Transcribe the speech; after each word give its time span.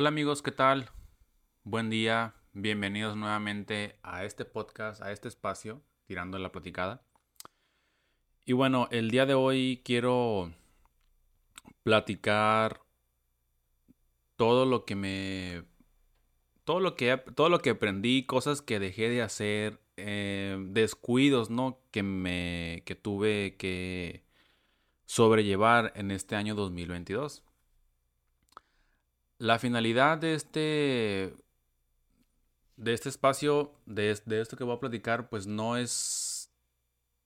Hola 0.00 0.10
amigos, 0.10 0.42
¿qué 0.42 0.52
tal? 0.52 0.92
Buen 1.64 1.90
día, 1.90 2.36
bienvenidos 2.52 3.16
nuevamente 3.16 3.98
a 4.04 4.24
este 4.24 4.44
podcast, 4.44 5.02
a 5.02 5.10
este 5.10 5.26
espacio, 5.26 5.82
tirando 6.06 6.38
la 6.38 6.52
platicada. 6.52 7.02
Y 8.44 8.52
bueno, 8.52 8.86
el 8.92 9.10
día 9.10 9.26
de 9.26 9.34
hoy 9.34 9.82
quiero 9.84 10.52
platicar 11.82 12.80
todo 14.36 14.66
lo 14.66 14.84
que 14.84 14.94
me 14.94 15.64
todo 16.62 16.78
lo 16.78 16.94
que 16.94 17.16
todo 17.34 17.48
lo 17.48 17.58
que 17.58 17.70
aprendí, 17.70 18.24
cosas 18.24 18.62
que 18.62 18.78
dejé 18.78 19.08
de 19.08 19.22
hacer, 19.22 19.80
eh, 19.96 20.58
descuidos, 20.68 21.50
¿no? 21.50 21.80
Que 21.90 22.04
me 22.04 22.84
que 22.86 22.94
tuve 22.94 23.56
que 23.56 24.22
sobrellevar 25.06 25.92
en 25.96 26.12
este 26.12 26.36
año 26.36 26.54
2022. 26.54 27.42
La 29.38 29.58
finalidad 29.58 30.18
de 30.18 30.34
este 30.34 31.34
de 32.78 32.94
este 32.94 33.08
espacio, 33.08 33.72
de, 33.86 34.10
esto 34.10 34.56
que 34.56 34.64
voy 34.64 34.76
a 34.76 34.80
platicar, 34.80 35.28
pues 35.28 35.46
no 35.46 35.76
es, 35.76 36.50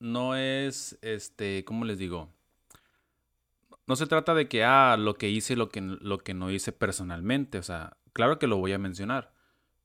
no 0.01 0.35
es, 0.35 0.99
este, 1.03 1.65
¿cómo 1.65 1.85
les 1.85 1.99
digo? 1.99 2.31
No 3.87 3.97
se 3.97 4.07
trata 4.07 4.35
de 4.35 4.49
que, 4.49 4.65
ah, 4.65 4.97
lo 4.99 5.15
que 5.15 5.29
hice, 5.29 5.55
lo 5.55 5.69
que, 5.69 5.83
lo 5.83 6.19
que 6.19 6.33
no 6.35 6.51
hice 6.51 6.73
personalmente, 6.73 7.59
o 7.59 7.63
sea, 7.63 7.99
claro 8.15 8.39
que 8.39 8.47
lo 8.47 8.57
voy 8.57 8.73
a 8.73 8.79
mencionar, 8.79 9.35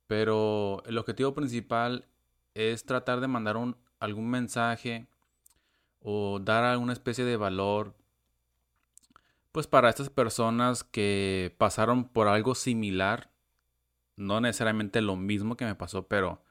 pero 0.07 0.83
el 0.85 0.97
objetivo 0.97 1.33
principal 1.33 2.07
es 2.53 2.85
tratar 2.85 3.19
de 3.19 3.27
mandar 3.27 3.57
un, 3.57 3.75
algún 3.99 4.29
mensaje 4.29 5.07
o 5.99 6.39
dar 6.39 6.63
alguna 6.63 6.93
especie 6.93 7.25
de 7.25 7.35
valor 7.35 7.93
pues 9.57 9.65
para 9.65 9.89
estas 9.89 10.11
personas 10.11 10.83
que 10.83 11.55
pasaron 11.57 12.07
por 12.07 12.27
algo 12.27 12.53
similar, 12.53 13.31
no 14.15 14.39
necesariamente 14.39 15.01
lo 15.01 15.15
mismo 15.15 15.57
que 15.57 15.65
me 15.65 15.73
pasó, 15.73 16.07
pero 16.07 16.43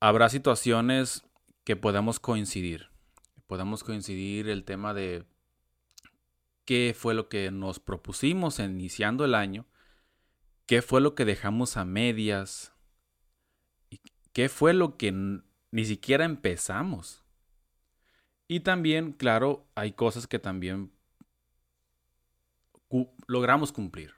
habrá 0.00 0.30
situaciones 0.30 1.22
que 1.64 1.76
podamos 1.76 2.18
coincidir. 2.18 2.88
Podemos 3.46 3.84
coincidir 3.84 4.48
el 4.48 4.64
tema 4.64 4.94
de 4.94 5.26
qué 6.64 6.96
fue 6.98 7.12
lo 7.12 7.28
que 7.28 7.50
nos 7.50 7.78
propusimos 7.78 8.58
iniciando 8.58 9.26
el 9.26 9.34
año, 9.34 9.66
qué 10.64 10.80
fue 10.80 11.02
lo 11.02 11.14
que 11.14 11.26
dejamos 11.26 11.76
a 11.76 11.84
medias, 11.84 12.72
y 13.90 14.00
qué 14.32 14.48
fue 14.48 14.72
lo 14.72 14.96
que 14.96 15.12
ni 15.12 15.84
siquiera 15.84 16.24
empezamos. 16.24 17.22
Y 18.48 18.60
también, 18.60 19.12
claro, 19.12 19.66
hay 19.74 19.92
cosas 19.92 20.26
que 20.26 20.38
también 20.38 20.90
logramos 23.26 23.72
cumplir. 23.72 24.14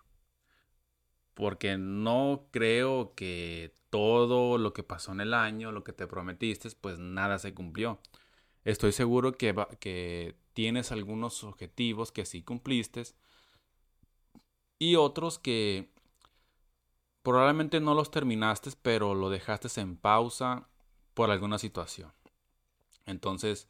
Porque 1.34 1.76
no 1.76 2.48
creo 2.52 3.14
que 3.14 3.74
todo 3.90 4.58
lo 4.58 4.72
que 4.72 4.82
pasó 4.82 5.12
en 5.12 5.20
el 5.20 5.34
año, 5.34 5.72
lo 5.72 5.84
que 5.84 5.92
te 5.92 6.06
prometiste, 6.06 6.68
pues 6.80 6.98
nada 6.98 7.38
se 7.38 7.54
cumplió. 7.54 8.00
Estoy 8.64 8.92
seguro 8.92 9.32
que, 9.32 9.54
que 9.80 10.36
tienes 10.52 10.92
algunos 10.92 11.44
objetivos 11.44 12.12
que 12.12 12.24
sí 12.24 12.42
cumpliste 12.42 13.04
y 14.78 14.96
otros 14.96 15.38
que 15.38 15.92
probablemente 17.22 17.80
no 17.80 17.94
los 17.94 18.10
terminaste, 18.10 18.70
pero 18.82 19.14
lo 19.14 19.30
dejaste 19.30 19.80
en 19.80 19.96
pausa 19.96 20.68
por 21.14 21.30
alguna 21.30 21.58
situación. 21.58 22.12
Entonces, 23.06 23.68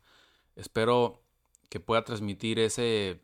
espero 0.56 1.22
que 1.70 1.80
pueda 1.80 2.04
transmitir 2.04 2.58
ese 2.58 3.22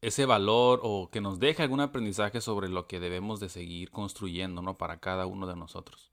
ese 0.00 0.24
valor 0.24 0.80
o 0.82 1.10
que 1.10 1.20
nos 1.20 1.38
deje 1.38 1.62
algún 1.62 1.80
aprendizaje 1.80 2.40
sobre 2.40 2.68
lo 2.68 2.86
que 2.86 3.00
debemos 3.00 3.38
de 3.40 3.48
seguir 3.48 3.90
construyendo, 3.90 4.62
¿no? 4.62 4.78
Para 4.78 4.98
cada 5.00 5.26
uno 5.26 5.46
de 5.46 5.56
nosotros. 5.56 6.10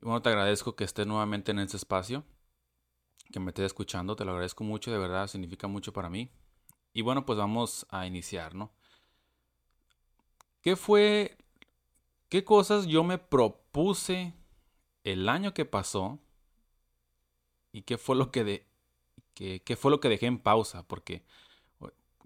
bueno, 0.00 0.22
te 0.22 0.28
agradezco 0.30 0.74
que 0.76 0.84
estés 0.84 1.06
nuevamente 1.06 1.52
en 1.52 1.60
este 1.60 1.76
espacio, 1.76 2.24
que 3.32 3.40
me 3.40 3.50
estés 3.50 3.66
escuchando, 3.66 4.16
te 4.16 4.24
lo 4.24 4.32
agradezco 4.32 4.64
mucho, 4.64 4.90
de 4.90 4.98
verdad, 4.98 5.26
significa 5.26 5.68
mucho 5.68 5.92
para 5.92 6.10
mí. 6.10 6.30
Y 6.92 7.02
bueno, 7.02 7.24
pues 7.24 7.38
vamos 7.38 7.86
a 7.90 8.06
iniciar, 8.06 8.54
¿no? 8.54 8.72
¿Qué 10.60 10.76
fue, 10.76 11.36
qué 12.28 12.44
cosas 12.44 12.86
yo 12.86 13.02
me 13.04 13.18
propuse 13.18 14.34
el 15.04 15.28
año 15.28 15.54
que 15.54 15.64
pasó 15.64 16.20
y 17.72 17.82
qué 17.82 17.98
fue 17.98 18.14
lo 18.16 18.30
que, 18.30 18.44
de, 18.44 18.66
qué 19.34 19.76
fue 19.76 19.90
lo 19.90 20.00
que 20.00 20.08
dejé 20.08 20.26
en 20.26 20.38
pausa? 20.38 20.86
Porque 20.86 21.24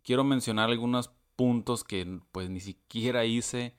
quiero 0.06 0.22
mencionar 0.22 0.70
algunos 0.70 1.10
puntos 1.34 1.82
que 1.82 2.20
pues 2.30 2.48
ni 2.48 2.60
siquiera 2.60 3.24
hice, 3.24 3.74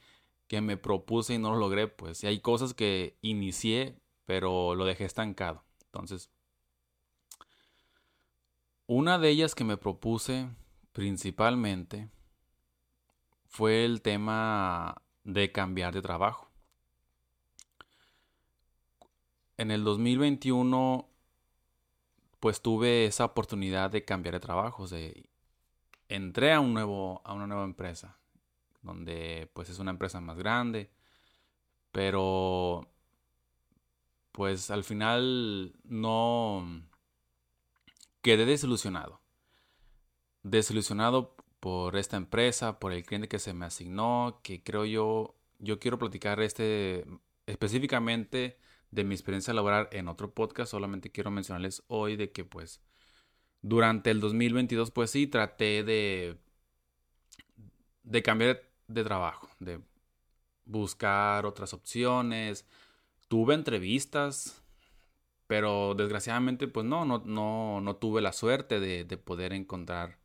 que 0.47 0.59
me 0.59 0.75
propuse 0.75 1.35
y 1.35 1.37
no 1.39 1.51
lo 1.51 1.57
logré, 1.57 1.87
pues 1.87 2.23
y 2.23 2.27
hay 2.27 2.41
cosas 2.41 2.73
que 2.73 3.17
inicié, 3.21 3.97
pero 4.25 4.75
lo 4.75 4.83
dejé 4.83 5.05
estancado. 5.05 5.63
Entonces, 5.85 6.29
una 8.87 9.17
de 9.17 9.29
ellas 9.29 9.55
que 9.55 9.63
me 9.63 9.77
propuse 9.77 10.49
principalmente 10.91 12.09
fue 13.45 13.85
el 13.85 14.01
tema 14.01 15.01
de 15.23 15.51
cambiar 15.53 15.93
de 15.93 16.01
trabajo. 16.01 16.51
En 19.55 19.71
el 19.71 19.85
2021 19.85 21.09
pues 22.41 22.61
tuve 22.61 23.05
esa 23.05 23.25
oportunidad 23.25 23.89
de 23.89 24.05
cambiar 24.05 24.35
de 24.35 24.39
trabajo, 24.39 24.85
entré 26.09 26.53
a, 26.53 26.59
un 26.59 26.73
nuevo, 26.73 27.21
a 27.25 27.33
una 27.33 27.47
nueva 27.47 27.63
empresa, 27.63 28.17
donde 28.81 29.49
pues 29.53 29.69
es 29.69 29.79
una 29.79 29.91
empresa 29.91 30.21
más 30.21 30.37
grande, 30.37 30.91
pero 31.91 32.89
pues 34.31 34.69
al 34.71 34.83
final 34.83 35.75
no 35.83 36.83
quedé 38.21 38.45
desilusionado. 38.45 39.21
Desilusionado 40.43 41.35
por 41.59 41.97
esta 41.97 42.17
empresa, 42.17 42.79
por 42.79 42.93
el 42.93 43.03
cliente 43.03 43.27
que 43.27 43.39
se 43.39 43.53
me 43.53 43.65
asignó, 43.65 44.39
que 44.43 44.63
creo 44.63 44.85
yo, 44.85 45.35
yo 45.59 45.79
quiero 45.79 45.97
platicar 45.97 46.39
este 46.41 47.05
específicamente 47.47 48.59
de 48.91 49.03
mi 49.03 49.15
experiencia 49.15 49.53
laboral 49.53 49.89
en 49.91 50.07
otro 50.07 50.33
podcast, 50.33 50.71
solamente 50.71 51.11
quiero 51.11 51.31
mencionarles 51.31 51.83
hoy 51.87 52.15
de 52.15 52.31
que 52.31 52.45
pues 52.45 52.81
durante 53.61 54.11
el 54.11 54.19
2022, 54.19 54.91
pues 54.91 55.11
sí, 55.11 55.27
traté 55.27 55.83
de, 55.83 56.37
de 58.03 58.23
cambiar 58.23 58.61
de 58.87 59.03
trabajo, 59.03 59.49
de 59.59 59.81
buscar 60.65 61.45
otras 61.45 61.73
opciones. 61.73 62.65
Tuve 63.29 63.55
entrevistas, 63.55 64.63
pero 65.47 65.95
desgraciadamente, 65.95 66.67
pues 66.67 66.85
no, 66.85 67.05
no, 67.05 67.19
no, 67.25 67.81
no 67.81 67.95
tuve 67.97 68.21
la 68.21 68.33
suerte 68.33 68.79
de, 68.79 69.05
de 69.05 69.17
poder 69.17 69.53
encontrar 69.53 70.19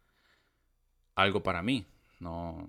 algo 1.14 1.42
para 1.42 1.62
mí. 1.62 1.86
No. 2.20 2.68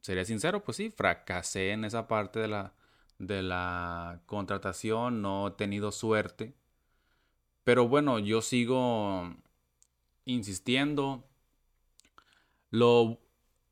Sería 0.00 0.24
sincero, 0.24 0.64
pues 0.64 0.76
sí, 0.76 0.90
fracasé 0.90 1.72
en 1.72 1.84
esa 1.84 2.08
parte 2.08 2.40
de 2.40 2.48
la, 2.48 2.74
de 3.18 3.42
la 3.42 4.22
contratación, 4.26 5.20
no 5.22 5.48
he 5.48 5.50
tenido 5.52 5.92
suerte 5.92 6.54
pero 7.64 7.88
bueno, 7.88 8.18
yo 8.18 8.42
sigo 8.42 9.34
insistiendo. 10.24 11.24
Lo, 12.70 13.20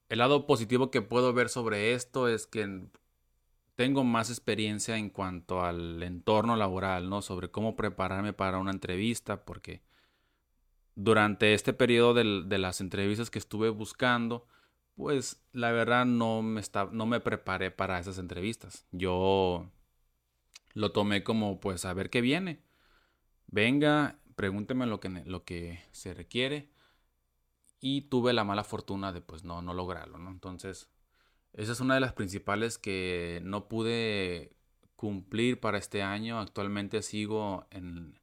el 0.08 0.18
lado 0.18 0.46
positivo 0.46 0.90
que 0.90 1.02
puedo 1.02 1.32
ver 1.32 1.48
sobre 1.48 1.92
esto 1.94 2.28
es 2.28 2.46
que 2.46 2.88
tengo 3.76 4.04
más 4.04 4.30
experiencia 4.30 4.96
en 4.96 5.10
cuanto 5.10 5.62
al 5.62 6.02
entorno 6.02 6.56
laboral, 6.56 7.08
¿no? 7.08 7.22
Sobre 7.22 7.50
cómo 7.50 7.76
prepararme 7.76 8.32
para 8.32 8.58
una 8.58 8.72
entrevista, 8.72 9.44
porque 9.44 9.82
durante 10.96 11.54
este 11.54 11.72
periodo 11.72 12.14
de, 12.14 12.42
de 12.44 12.58
las 12.58 12.80
entrevistas 12.80 13.30
que 13.30 13.38
estuve 13.38 13.70
buscando, 13.70 14.46
pues 14.96 15.40
la 15.52 15.70
verdad 15.70 16.06
no 16.06 16.42
me, 16.42 16.60
está, 16.60 16.88
no 16.92 17.06
me 17.06 17.20
preparé 17.20 17.70
para 17.70 18.00
esas 18.00 18.18
entrevistas. 18.18 18.84
Yo 18.90 19.70
lo 20.74 20.92
tomé 20.92 21.22
como 21.22 21.60
pues 21.60 21.84
a 21.84 21.94
ver 21.94 22.10
qué 22.10 22.20
viene 22.20 22.67
venga, 23.48 24.18
pregúnteme 24.36 24.86
lo 24.86 25.00
que, 25.00 25.08
lo 25.08 25.44
que 25.44 25.82
se 25.92 26.14
requiere. 26.14 26.70
Y 27.80 28.02
tuve 28.02 28.32
la 28.32 28.44
mala 28.44 28.64
fortuna 28.64 29.12
de 29.12 29.20
pues 29.20 29.44
no, 29.44 29.62
no 29.62 29.72
lograrlo, 29.74 30.18
¿no? 30.18 30.30
Entonces, 30.30 30.88
esa 31.54 31.72
es 31.72 31.80
una 31.80 31.94
de 31.94 32.00
las 32.00 32.12
principales 32.14 32.78
que 32.78 33.40
no 33.44 33.68
pude 33.68 34.56
cumplir 34.96 35.60
para 35.60 35.78
este 35.78 36.02
año. 36.02 36.40
Actualmente 36.40 37.02
sigo 37.02 37.66
en, 37.70 38.20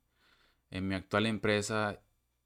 en 0.72 0.88
mi 0.88 0.96
actual 0.96 1.26
empresa 1.28 2.02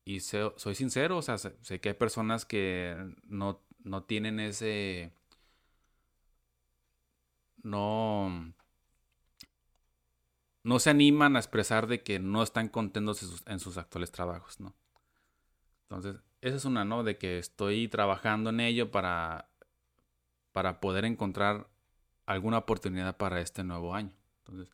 y 0.06 0.22
soy 0.22 0.76
sincero, 0.76 1.18
o 1.18 1.22
sea, 1.22 1.38
sé, 1.38 1.56
sé, 1.62 1.80
que 1.82 1.90
hay 1.90 1.96
personas 1.96 2.46
que 2.46 2.96
no, 3.26 3.62
no 3.84 4.04
tienen 4.04 4.40
ese... 4.40 5.14
No, 7.64 8.54
no 10.64 10.80
se 10.80 10.90
animan 10.90 11.36
a 11.36 11.40
expresar 11.40 11.88
de 11.88 12.04
que 12.04 12.20
no 12.20 12.44
están 12.44 12.70
contentos 12.70 13.44
en 13.46 13.60
sus, 13.60 13.78
actuales 13.78 14.12
trabajos, 14.12 14.60
¿no? 14.60 14.76
Entonces, 15.84 16.22
esa 16.42 16.58
es 16.58 16.66
una, 16.66 16.86
¿no? 16.86 17.04
De 17.04 17.18
que 17.18 17.40
estoy 17.40 17.88
trabajando 17.88 18.50
en 18.50 18.60
ello 18.60 18.92
para, 18.92 19.50
para 20.52 20.80
poder 20.80 21.06
encontrar 21.06 21.68
alguna 22.26 22.60
oportunidad 22.60 23.18
para 23.18 23.42
este 23.42 23.64
nuevo 23.64 23.96
año. 23.96 24.14
Entonces, 24.40 24.74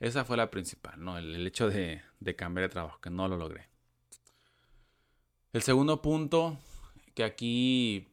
esa 0.00 0.24
fue 0.24 0.36
la 0.36 0.50
principal, 0.50 1.02
¿no? 1.02 1.16
El, 1.18 1.46
hecho 1.46 1.68
de, 1.68 2.02
de, 2.20 2.36
cambiar 2.36 2.68
de 2.68 2.72
trabajo, 2.72 3.00
que 3.00 3.10
no 3.10 3.28
lo 3.28 3.36
logré. 3.36 3.68
El 5.52 5.62
segundo 5.62 6.02
punto, 6.02 6.58
que 7.14 7.24
aquí 7.24 8.08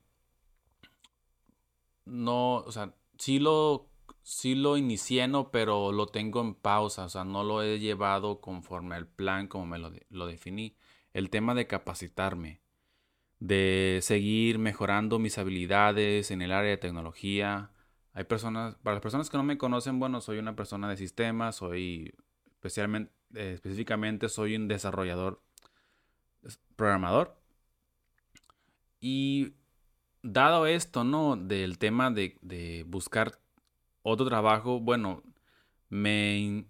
no, 2.06 2.56
o 2.58 2.72
sea, 2.72 2.94
sí 3.18 3.40
lo, 3.40 3.90
sí 4.28 4.56
lo 4.56 4.76
inicié, 4.76 5.28
¿no? 5.30 5.52
Pero 5.52 5.94
lo 5.94 6.08
tengo 6.08 6.42
en 6.42 6.54
pausa, 6.54 7.06
o 7.06 7.10
sea, 7.10 7.24
no 7.24 7.44
lo 7.46 7.64
he 7.64 7.80
llevado 7.80 8.42
conforme 8.42 8.96
al 8.96 9.08
plan 9.08 9.48
como 9.48 9.66
me 9.66 9.80
lo, 9.80 9.94
lo 10.10 10.28
definí. 10.28 10.76
El 11.14 11.30
tema 11.30 11.56
de 11.56 11.66
capacitarme 11.66 12.62
de 13.40 14.00
seguir 14.02 14.60
mejorando 14.60 15.18
mis 15.18 15.38
habilidades 15.38 16.30
en 16.32 16.42
el 16.42 16.52
área 16.52 16.72
de 16.72 16.78
tecnología. 16.78 17.72
Hay 18.12 18.26
personas, 18.26 18.76
para 18.84 18.96
las 18.96 19.02
personas 19.02 19.30
que 19.30 19.38
no 19.38 19.44
me 19.44 19.58
conocen, 19.58 19.98
bueno, 19.98 20.20
soy 20.20 20.40
una 20.40 20.58
persona 20.58 20.90
de 20.90 20.98
sistemas, 20.98 21.56
soy 21.56 22.14
especialmente, 22.52 23.14
eh, 23.34 23.54
específicamente 23.54 24.28
soy 24.28 24.58
un 24.58 24.68
desarrollador, 24.68 25.42
programador. 26.76 27.40
Y 29.00 29.54
dado 30.22 30.68
esto, 30.68 31.06
¿no? 31.06 31.38
Del 31.38 31.78
tema 31.78 32.12
de, 32.12 32.38
de 32.42 32.84
buscar 32.88 33.40
otro 34.10 34.26
trabajo, 34.26 34.80
bueno, 34.80 35.24
me 35.90 36.66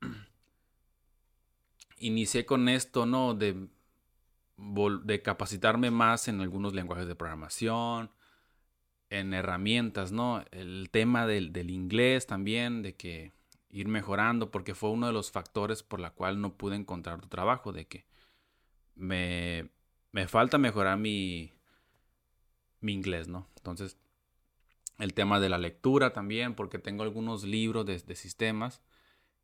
inicié 1.98 2.46
con 2.46 2.68
esto, 2.68 3.06
¿no? 3.06 3.34
De 3.34 3.68
de 5.04 5.22
capacitarme 5.22 5.90
más 5.90 6.28
en 6.28 6.40
algunos 6.40 6.74
lenguajes 6.74 7.06
de 7.06 7.14
programación, 7.14 8.10
en 9.08 9.34
herramientas, 9.34 10.12
¿no? 10.12 10.44
El 10.50 10.90
tema 10.90 11.26
del, 11.26 11.70
inglés 11.70 12.26
también, 12.26 12.82
de 12.82 12.94
que 12.94 13.32
ir 13.70 13.88
mejorando, 13.88 14.50
porque 14.50 14.74
fue 14.74 14.90
uno 14.90 15.06
de 15.06 15.12
los 15.12 15.30
factores 15.30 15.82
por 15.82 16.00
la 16.00 16.10
cual 16.10 16.40
no 16.40 16.56
pude 16.56 16.76
encontrar 16.76 17.20
tu 17.20 17.28
trabajo, 17.28 17.72
de 17.72 17.86
que 17.86 18.04
me, 18.94 19.70
me 20.12 20.28
falta 20.28 20.58
mejorar 20.58 20.98
mi, 20.98 21.52
mi 22.80 22.92
inglés, 22.92 23.28
¿no? 23.28 23.48
Entonces, 23.56 23.96
el 25.00 25.14
tema 25.14 25.40
de 25.40 25.48
la 25.48 25.58
lectura 25.58 26.12
también, 26.12 26.54
porque 26.54 26.78
tengo 26.78 27.02
algunos 27.02 27.44
libros 27.44 27.86
de, 27.86 28.16
sistemas, 28.16 28.82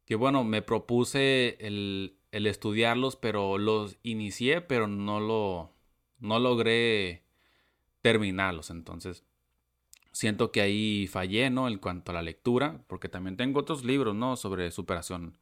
que 0.05 0.15
bueno, 0.15 0.45
me 0.45 0.63
propuse 0.63 1.57
el, 1.67 2.19
el 2.31 2.47
estudiarlos, 2.47 3.17
pero 3.17 3.59
los 3.59 3.99
inicié, 4.03 4.61
pero 4.61 4.87
no 4.87 5.21
lo 5.21 5.77
no 6.19 6.39
logré 6.39 7.25
terminarlos. 8.03 8.71
Entonces, 8.71 9.25
siento 10.13 10.53
que 10.53 10.61
ahí 10.61 11.07
fallé, 11.07 11.51
¿no? 11.51 11.69
En 11.69 11.79
cuanto 11.79 12.11
a 12.13 12.15
la 12.15 12.23
lectura, 12.23 12.83
porque 12.87 13.09
también 13.09 13.37
tengo 13.37 13.61
otros 13.61 13.85
libros, 13.85 14.15
¿no? 14.15 14.37
Sobre 14.37 14.71
superación 14.71 15.39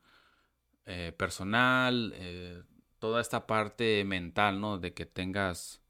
eh, 0.87 1.13
personal, 1.17 2.13
eh, 2.17 2.63
toda 2.99 3.21
esta 3.21 3.47
parte 3.47 4.05
mental, 4.05 4.61
¿no? 4.61 4.79
De 4.79 4.95
que 4.95 5.07
tengas 5.07 5.83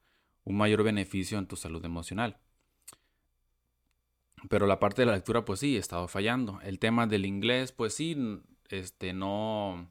un 0.44 0.56
mayor 0.56 0.82
beneficio 0.82 1.38
en 1.38 1.46
tu 1.46 1.56
salud 1.56 1.84
emocional. 1.84 2.38
Pero 4.48 4.66
la 4.66 4.78
parte 4.78 5.02
de 5.02 5.06
la 5.06 5.14
lectura, 5.14 5.44
pues 5.44 5.60
sí, 5.60 5.76
he 5.76 5.78
estado 5.78 6.08
fallando. 6.08 6.60
El 6.62 6.78
tema 6.78 7.06
del 7.06 7.24
inglés, 7.26 7.72
pues 7.72 7.94
sí, 7.94 8.16
este, 8.68 9.12
no 9.12 9.90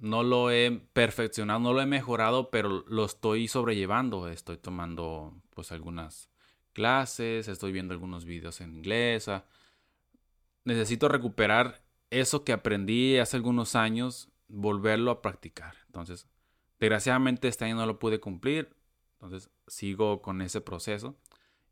no 0.00 0.22
lo 0.22 0.50
he 0.50 0.70
perfeccionado, 0.92 1.60
no 1.60 1.72
lo 1.74 1.82
he 1.82 1.86
mejorado, 1.86 2.50
pero 2.50 2.84
lo 2.88 3.04
estoy 3.04 3.48
sobrellevando. 3.48 4.28
Estoy 4.28 4.56
tomando 4.56 5.34
pues 5.54 5.72
algunas 5.72 6.30
clases, 6.72 7.48
estoy 7.48 7.72
viendo 7.72 7.92
algunos 7.92 8.24
videos 8.24 8.60
en 8.62 8.74
inglés. 8.74 9.28
Ah, 9.28 9.44
necesito 10.64 11.08
recuperar 11.08 11.82
eso 12.08 12.44
que 12.44 12.52
aprendí 12.52 13.18
hace 13.18 13.36
algunos 13.36 13.76
años, 13.76 14.30
volverlo 14.48 15.10
a 15.10 15.22
practicar. 15.22 15.76
Entonces, 15.86 16.26
desgraciadamente 16.78 17.48
este 17.48 17.66
año 17.66 17.76
no 17.76 17.86
lo 17.86 17.98
pude 17.98 18.20
cumplir, 18.20 18.74
entonces 19.12 19.50
sigo 19.66 20.22
con 20.22 20.40
ese 20.40 20.60
proceso. 20.62 21.16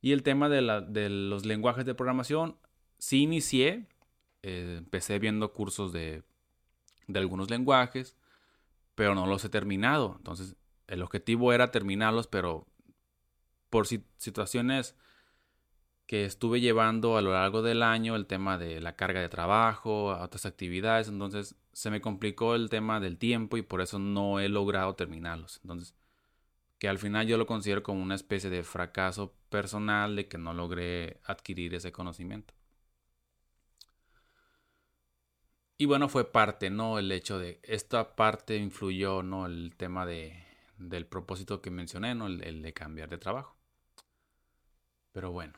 Y 0.01 0.13
el 0.13 0.23
tema 0.23 0.49
de, 0.49 0.63
los 1.09 1.45
lenguajes 1.45 1.85
de 1.85 1.95
programación, 1.95 2.57
sí 2.99 3.23
inicié, 3.23 3.87
eh, 4.43 4.77
empecé 4.79 5.19
viendo 5.19 5.53
cursos 5.53 5.93
de 5.93 6.23
de 7.09 7.19
algunos 7.19 7.51
lenguajes, 7.51 8.17
pero 8.95 9.15
no 9.15 9.27
los 9.27 9.45
he 9.45 9.49
terminado. 9.49 10.15
Entonces, 10.19 10.57
el 10.87 11.03
objetivo 11.03 11.53
era 11.53 11.71
terminarlos, 11.73 12.29
pero 12.29 12.67
por 13.71 13.87
situaciones 13.87 14.95
que 16.07 16.25
estuve 16.25 16.61
llevando 16.61 17.17
a 17.17 17.23
lo 17.23 17.33
largo 17.33 17.61
del 17.63 17.83
año, 17.83 18.15
el 18.15 18.27
tema 18.27 18.57
de 18.57 18.81
la 18.81 18.97
carga 18.97 19.21
de 19.21 19.29
trabajo, 19.29 20.07
otras 20.07 20.47
actividades, 20.47 21.09
entonces 21.09 21.57
se 21.73 21.91
me 21.91 22.01
complicó 22.01 22.55
el 22.55 22.71
tema 22.71 22.99
del 23.01 23.19
tiempo 23.19 23.57
y 23.57 23.63
por 23.63 23.83
eso 23.83 23.99
no 23.99 24.41
he 24.41 24.49
logrado 24.49 24.95
terminarlos. 24.95 25.61
Entonces, 25.63 25.95
que 26.79 26.89
al 26.89 26.99
final 26.99 27.27
yo 27.27 27.37
lo 27.39 27.47
considero 27.47 27.83
como 27.83 28.03
una 28.03 28.15
especie 28.15 28.51
de 28.51 28.63
fracaso 28.63 29.35
personal 29.51 30.17
de 30.17 30.29
que 30.29 30.39
no 30.39 30.55
logré 30.55 31.21
adquirir 31.25 31.75
ese 31.75 31.93
conocimiento. 31.93 32.55
Y 35.77 35.87
bueno, 35.87 36.09
fue 36.09 36.31
parte, 36.33 36.71
¿no? 36.71 36.99
El 36.99 37.11
hecho 37.13 37.39
de 37.39 37.61
esta 37.63 38.17
parte 38.17 38.57
influyó, 38.57 39.23
¿no? 39.23 39.47
El 39.47 39.75
tema 39.77 40.07
de, 40.07 40.45
del 40.79 41.07
propósito 41.07 41.63
que 41.63 41.71
mencioné, 41.71 42.15
¿no? 42.17 42.27
El, 42.27 42.63
de 42.63 42.73
cambiar 42.73 43.09
de 43.09 43.19
trabajo. 43.19 43.57
Pero 45.13 45.31
bueno. 45.31 45.55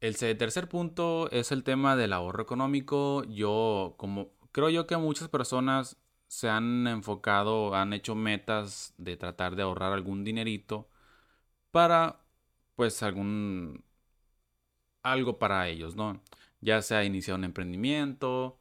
El 0.00 0.16
tercer 0.16 0.68
punto 0.68 1.30
es 1.30 1.52
el 1.52 1.62
tema 1.62 1.94
del 1.94 2.12
ahorro 2.12 2.42
económico. 2.42 3.22
Yo, 3.24 3.94
como 3.98 4.32
creo 4.50 4.70
yo 4.70 4.86
que 4.86 4.96
muchas 4.96 5.28
personas 5.28 5.98
se 6.30 6.48
han 6.48 6.86
enfocado, 6.86 7.74
han 7.74 7.92
hecho 7.92 8.14
metas 8.14 8.94
de 8.98 9.16
tratar 9.16 9.56
de 9.56 9.62
ahorrar 9.64 9.92
algún 9.92 10.22
dinerito 10.24 10.88
para, 11.72 12.20
pues, 12.76 13.02
algún, 13.02 13.84
algo 15.02 15.38
para 15.38 15.68
ellos, 15.68 15.96
¿no? 15.96 16.22
Ya 16.60 16.82
sea 16.82 17.04
iniciar 17.04 17.36
un 17.38 17.44
emprendimiento, 17.44 18.60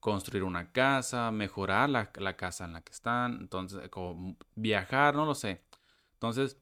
construir 0.00 0.44
una 0.44 0.72
casa, 0.72 1.30
mejorar 1.30 1.90
la, 1.90 2.12
casa 2.36 2.64
en 2.64 2.74
la 2.74 2.82
que 2.82 2.92
están, 2.92 3.38
entonces, 3.40 3.88
como 3.90 4.36
viajar, 4.56 5.14
no 5.14 5.26
lo 5.26 5.34
sé. 5.36 5.62
Entonces, 6.14 6.58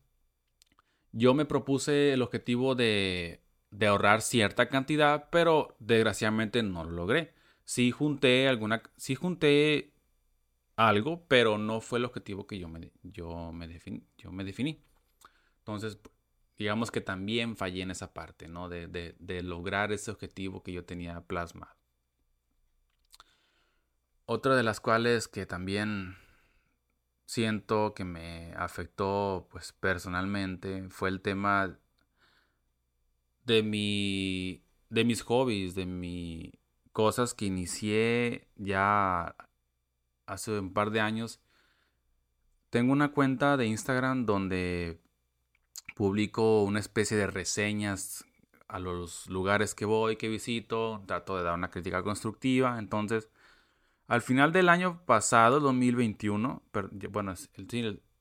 yo 1.12 1.34
me 1.34 1.46
propuse 1.46 2.12
el 2.12 2.22
objetivo 2.22 2.74
de, 2.74 3.42
de 3.70 3.86
ahorrar 3.86 4.22
cierta 4.22 4.68
cantidad, 4.68 5.30
pero 5.30 5.76
desgraciadamente 5.80 6.62
no 6.62 6.84
lo 6.84 6.90
logré. 6.90 7.34
Sí 7.64 7.90
junté 7.90 8.48
alguna, 8.48 8.82
sí 8.96 9.14
junté 9.14 9.91
algo, 10.76 11.26
pero 11.28 11.58
no 11.58 11.80
fue 11.80 11.98
el 11.98 12.04
objetivo 12.04 12.46
que 12.46 12.58
yo 12.58 12.68
me, 12.68 12.90
yo 13.02 13.52
me, 13.52 13.80
yo 14.16 14.32
me 14.32 14.44
definí. 14.44 14.82
Entonces, 15.58 15.98
digamos 16.56 16.90
que 16.90 17.00
también 17.00 17.56
fallé 17.56 17.82
en 17.82 17.90
esa 17.90 18.12
parte, 18.12 18.48
¿no? 18.48 18.68
De, 18.68 18.86
de, 18.88 19.42
lograr 19.42 19.92
ese 19.92 20.10
objetivo 20.10 20.62
que 20.62 20.72
yo 20.72 20.84
tenía 20.84 21.20
plasmado. 21.22 21.76
Otra 24.26 24.56
de 24.56 24.62
las 24.62 24.80
cuales 24.80 25.28
que 25.28 25.46
también 25.46 26.16
siento 27.26 27.94
que 27.94 28.04
me 28.04 28.52
afectó 28.54 29.48
pues 29.50 29.72
personalmente 29.72 30.88
fue 30.90 31.08
el 31.08 31.20
tema 31.20 31.78
de 33.44 33.62
mi 33.62 34.64
de 34.90 35.04
mis 35.04 35.22
hobbies, 35.22 35.74
de 35.74 35.86
mi 35.86 36.52
cosas 36.92 37.34
que 37.34 37.46
inicié 37.46 38.48
ya 38.56 39.34
hace 40.26 40.58
un 40.58 40.72
par 40.72 40.90
de 40.90 41.00
años. 41.00 41.40
Tengo 42.70 42.92
una 42.92 43.12
cuenta 43.12 43.56
de 43.56 43.66
Instagram 43.66 44.24
donde 44.26 45.00
publico 45.94 46.62
una 46.62 46.80
especie 46.80 47.16
de 47.16 47.26
reseñas 47.26 48.24
a 48.68 48.78
los 48.78 49.28
lugares 49.28 49.74
que 49.74 49.84
voy, 49.84 50.16
que 50.16 50.28
visito, 50.28 51.02
trato 51.06 51.36
de 51.36 51.42
dar 51.42 51.54
una 51.54 51.70
crítica 51.70 52.02
constructiva, 52.02 52.78
entonces 52.78 53.28
al 54.08 54.22
final 54.22 54.52
del 54.52 54.68
año 54.68 55.04
pasado, 55.06 55.60
2021, 55.60 56.62
bueno, 57.10 57.34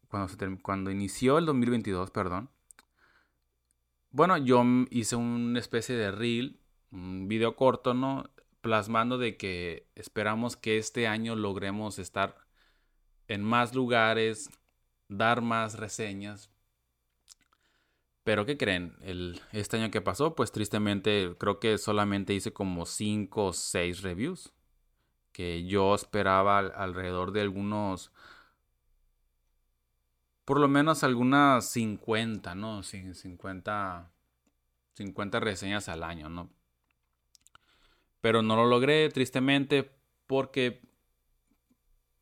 cuando, 0.07 0.57
cuando 0.61 0.91
inició 0.91 1.37
el 1.37 1.45
2022, 1.45 2.11
perdón, 2.11 2.49
bueno, 4.11 4.37
yo 4.37 4.63
hice 4.89 5.15
una 5.15 5.59
especie 5.59 5.95
de 5.95 6.11
reel, 6.11 6.59
un 6.91 7.27
video 7.27 7.55
corto, 7.55 7.93
¿no? 7.93 8.29
Plasmando 8.61 9.17
de 9.17 9.37
que 9.37 9.87
esperamos 9.95 10.55
que 10.55 10.77
este 10.77 11.07
año 11.07 11.35
logremos 11.35 11.99
estar 11.99 12.35
en 13.27 13.43
más 13.43 13.73
lugares, 13.75 14.49
dar 15.07 15.41
más 15.41 15.77
reseñas. 15.77 16.51
Pero 18.23 18.45
¿qué 18.45 18.57
creen? 18.57 18.95
El, 19.01 19.41
este 19.51 19.77
año 19.77 19.89
que 19.89 20.01
pasó, 20.01 20.35
pues 20.35 20.51
tristemente 20.51 21.35
creo 21.39 21.59
que 21.59 21.77
solamente 21.77 22.33
hice 22.33 22.53
como 22.53 22.85
5 22.85 23.45
o 23.45 23.53
6 23.53 24.03
reviews 24.03 24.53
que 25.31 25.65
yo 25.65 25.95
esperaba 25.95 26.59
alrededor 26.59 27.31
de 27.31 27.41
algunos 27.41 28.11
por 30.45 30.59
lo 30.59 30.67
menos 30.67 31.03
algunas 31.03 31.65
50, 31.69 32.55
¿no? 32.55 32.83
50, 32.83 34.11
50 34.93 35.39
reseñas 35.39 35.87
al 35.87 36.03
año, 36.03 36.29
¿no? 36.29 36.49
Pero 38.21 38.41
no 38.41 38.55
lo 38.55 38.65
logré, 38.65 39.09
tristemente, 39.09 39.91
porque, 40.27 40.81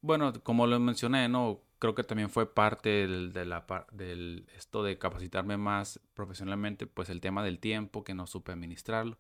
bueno, 0.02 0.34
como 0.44 0.66
lo 0.66 0.80
mencioné, 0.80 1.30
¿no? 1.30 1.62
Creo 1.78 1.96
que 1.96 2.04
también 2.04 2.30
fue 2.30 2.54
parte 2.54 2.90
del, 2.90 3.32
de 3.32 3.46
la, 3.46 3.66
del 3.92 4.48
esto 4.56 4.84
de 4.84 4.98
capacitarme 4.98 5.58
más 5.58 6.00
profesionalmente, 6.14 6.88
pues 6.88 7.10
el 7.10 7.22
tema 7.22 7.44
del 7.44 7.60
tiempo, 7.60 8.04
que 8.04 8.14
no 8.14 8.28
supe 8.28 8.52
administrarlo. 8.52 9.18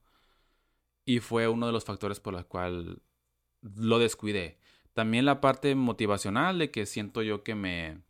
Y 1.05 1.19
fue 1.19 1.47
uno 1.47 1.67
de 1.67 1.73
los 1.73 1.85
factores 1.85 2.19
por 2.19 2.33
los 2.33 2.45
cuales 2.45 2.97
lo 3.61 3.99
descuidé. 3.99 4.59
También 4.93 5.25
la 5.25 5.41
parte 5.41 5.75
motivacional 5.75 6.59
de 6.59 6.71
que 6.71 6.85
siento 6.85 7.21
yo 7.21 7.43
que 7.43 7.55
me... 7.55 8.01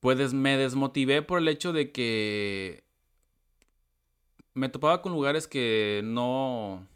Pues 0.00 0.34
me 0.34 0.56
desmotivé 0.56 1.22
por 1.22 1.38
el 1.38 1.48
hecho 1.48 1.72
de 1.72 1.90
que 1.90 2.83
me 4.54 4.68
topaba 4.68 5.02
con 5.02 5.12
lugares 5.12 5.46
que 5.48 6.02
no 6.04 6.86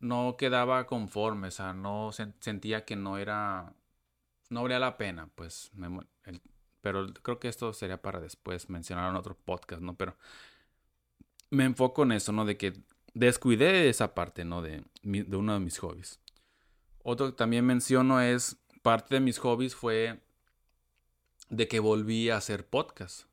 no 0.00 0.36
quedaba 0.38 0.86
conforme, 0.86 1.48
o 1.48 1.50
sea, 1.50 1.72
no 1.72 2.10
sentía 2.40 2.84
que 2.84 2.96
no 2.96 3.18
era 3.18 3.74
no 4.50 4.62
valía 4.62 4.78
la 4.78 4.96
pena, 4.96 5.28
pues 5.34 5.70
pero 6.80 7.12
creo 7.22 7.38
que 7.38 7.48
esto 7.48 7.72
sería 7.72 8.00
para 8.00 8.20
después 8.20 8.70
mencionar 8.70 9.10
en 9.10 9.16
otro 9.16 9.36
podcast, 9.36 9.82
¿no? 9.82 9.96
Pero 9.96 10.16
me 11.50 11.64
enfoco 11.64 12.04
en 12.04 12.12
eso, 12.12 12.32
¿no? 12.32 12.44
De 12.44 12.56
que 12.56 12.72
descuidé 13.14 13.88
esa 13.88 14.14
parte, 14.14 14.44
¿no? 14.44 14.62
De, 14.62 14.84
de 15.02 15.36
uno 15.36 15.54
de 15.54 15.60
mis 15.60 15.78
hobbies. 15.78 16.20
Otro 17.02 17.26
que 17.26 17.32
también 17.32 17.66
menciono 17.66 18.20
es, 18.20 18.56
parte 18.82 19.16
de 19.16 19.20
mis 19.20 19.38
hobbies 19.38 19.74
fue 19.74 20.20
de 21.50 21.68
que 21.68 21.80
volví 21.80 22.30
a 22.30 22.36
hacer 22.36 22.66
podcast. 22.66 23.26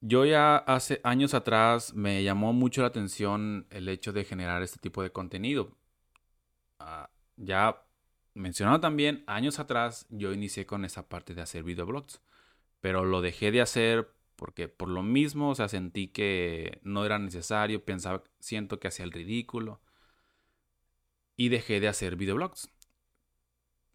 Yo 0.00 0.24
ya 0.24 0.56
hace 0.56 1.00
años 1.04 1.34
atrás 1.34 1.94
me 1.94 2.22
llamó 2.22 2.52
mucho 2.52 2.82
la 2.82 2.88
atención 2.88 3.66
el 3.70 3.88
hecho 3.88 4.12
de 4.12 4.24
generar 4.24 4.62
este 4.62 4.78
tipo 4.78 5.02
de 5.02 5.10
contenido. 5.10 5.76
Ah, 6.78 7.10
ya 7.36 7.84
mencionado 8.34 8.80
también, 8.80 9.24
años 9.26 9.58
atrás 9.58 10.06
yo 10.10 10.32
inicié 10.32 10.66
con 10.66 10.84
esa 10.84 11.08
parte 11.08 11.34
de 11.34 11.42
hacer 11.42 11.64
videoblogs, 11.64 12.20
pero 12.80 13.04
lo 13.04 13.20
dejé 13.22 13.50
de 13.52 13.60
hacer 13.62 14.10
porque 14.36 14.68
por 14.68 14.88
lo 14.88 15.02
mismo, 15.02 15.50
o 15.50 15.54
sea, 15.56 15.68
sentí 15.68 16.08
que 16.08 16.80
no 16.84 17.04
era 17.04 17.18
necesario, 17.18 17.84
pensaba, 17.84 18.22
siento 18.40 18.80
que 18.80 18.88
hacía 18.88 19.04
el 19.04 19.12
ridículo 19.12 19.80
y 21.36 21.48
dejé 21.48 21.80
de 21.80 21.88
hacer 21.88 22.16
videoblogs. 22.16 22.70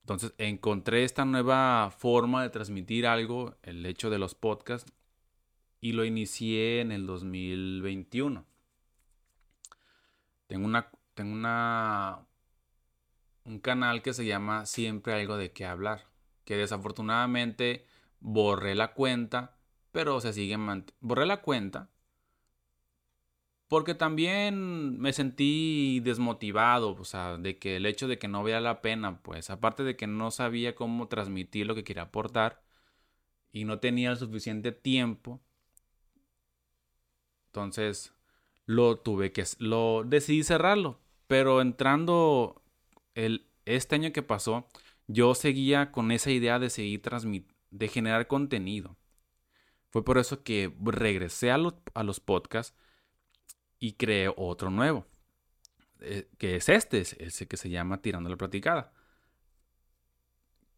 Entonces 0.02 0.34
encontré 0.38 1.04
esta 1.04 1.26
nueva 1.26 1.90
forma 1.98 2.44
de 2.44 2.50
transmitir 2.50 3.08
algo, 3.08 3.56
el 3.64 3.86
hecho 3.86 4.10
de 4.10 4.20
los 4.20 4.36
podcasts, 4.36 4.92
y 5.84 5.92
lo 5.92 6.06
inicié 6.06 6.80
en 6.80 6.94
el 6.94 7.06
2021. 7.06 8.46
Tengo 10.48 10.66
una, 10.66 10.90
tengo 11.14 11.34
una, 11.34 12.26
un 13.44 13.60
canal 13.60 14.02
que 14.02 14.14
se 14.14 14.26
llama 14.26 14.66
Siempre 14.66 15.14
algo 15.14 15.36
de 15.36 15.52
qué 15.52 15.66
hablar, 15.66 16.06
que 16.46 16.56
desafortunadamente 16.56 17.86
borré 18.22 18.76
la 18.76 18.94
cuenta 18.94 19.58
pero 19.92 20.22
se 20.22 20.32
sigue 20.32 20.58
borré 21.02 21.26
la 21.26 21.42
cuenta 21.42 21.90
porque 23.68 23.94
también 23.94 24.98
me 25.00 25.12
sentí 25.12 26.00
desmotivado, 26.00 26.94
o 26.94 27.04
sea, 27.04 27.38
de 27.38 27.60
que 27.60 27.76
el 27.76 27.86
hecho 27.86 28.08
de 28.08 28.18
que 28.20 28.30
no 28.30 28.44
vea 28.44 28.62
la 28.62 28.82
pena, 28.82 29.22
pues 29.22 29.50
aparte 29.50 29.84
de 29.84 29.98
que 29.98 30.08
no 30.08 30.32
sabía 30.32 30.76
cómo 30.76 31.10
transmitir 31.10 31.68
lo 31.68 31.76
que 31.76 31.84
quería 31.84 32.04
aportar 32.04 32.64
y 33.52 33.66
no 33.66 33.80
tenía 33.80 34.12
el 34.12 34.18
suficiente 34.18 34.72
tiempo, 34.72 35.42
entonces 37.54 38.16
lo 38.66 38.98
tuve 38.98 39.32
que 39.32 39.44
lo 39.60 40.04
decidí 40.04 40.44
cerrarlo, 40.44 41.00
pero 41.28 41.62
entrando 41.62 42.64
el 43.14 43.46
este 43.66 43.94
año 43.94 44.12
que 44.12 44.24
pasó, 44.24 44.68
yo 45.06 45.36
seguía 45.36 45.92
con 45.92 46.12
esa 46.12 46.32
idea 46.32 46.58
de 46.58 46.72
seguir 46.72 47.04
de 47.70 47.88
generar 47.88 48.28
contenido. 48.28 48.98
Fue 49.92 50.04
por 50.04 50.18
eso 50.18 50.44
que 50.44 50.74
regresé 50.82 51.52
a 51.52 51.60
los, 51.60 51.76
a 51.94 52.02
los 52.02 52.20
podcasts 52.20 52.76
y 53.80 53.94
creé 53.94 54.34
otro 54.36 54.72
nuevo. 54.72 55.06
Eh, 56.02 56.28
que 56.40 56.56
es 56.56 56.70
este, 56.70 57.02
es 57.02 57.14
ese 57.14 57.48
que 57.48 57.58
se 57.58 57.70
llama 57.70 58.02
Tirando 58.02 58.30
la 58.30 58.36
Platicada. 58.36 58.92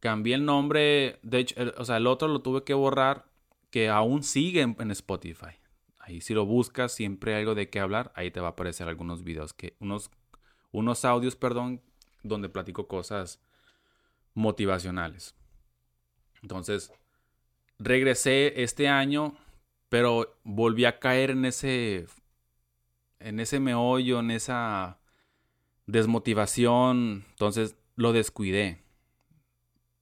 Cambié 0.02 0.36
el 0.36 0.44
nombre, 0.44 1.20
de 1.24 1.40
hecho, 1.40 1.56
el, 1.58 1.74
o 1.78 1.86
sea, 1.86 1.98
el 1.98 2.08
otro 2.08 2.28
lo 2.28 2.42
tuve 2.42 2.66
que 2.66 2.74
borrar, 2.74 3.26
que 3.72 3.90
aún 3.90 4.24
sigue 4.24 4.62
en, 4.62 4.92
Spotify. 4.92 5.58
Ahí 6.06 6.22
si 6.22 6.36
lo 6.36 6.46
buscas, 6.46 6.94
siempre 6.94 7.34
hay 7.34 7.42
algo 7.42 7.56
de 7.56 7.72
qué 7.72 7.80
hablar, 7.80 8.12
ahí 8.16 8.30
te 8.30 8.40
va 8.40 8.50
a 8.50 8.52
aparecer 8.52 8.88
algunos 8.88 9.24
videos, 9.24 9.54
que, 9.54 9.76
unos, 9.80 10.12
unos 10.72 11.04
audios, 11.04 11.36
perdón, 11.36 11.82
donde 12.22 12.48
platico 12.48 12.88
cosas 12.88 13.42
motivacionales. 14.36 15.36
Entonces, 16.44 16.94
regresé 17.80 18.62
este 18.62 18.88
año, 18.88 19.36
pero 19.90 20.38
volví 20.44 20.86
a 20.86 21.00
caer 21.00 21.32
en 21.32 21.44
ese, 21.46 22.06
en 23.20 23.40
ese 23.40 23.60
meollo, 23.60 24.20
en 24.20 24.30
esa 24.30 25.00
desmotivación. 25.88 27.26
Entonces 27.32 27.76
lo 27.96 28.14
descuidé. 28.14 28.84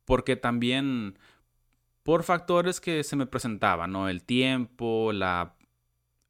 Porque 0.04 0.36
también 0.36 1.18
por 2.04 2.24
factores 2.24 2.82
que 2.82 3.06
se 3.06 3.16
me 3.16 3.26
presentaban, 3.26 3.94
¿no? 3.94 4.10
El 4.10 4.22
tiempo, 4.26 5.14
la 5.14 5.56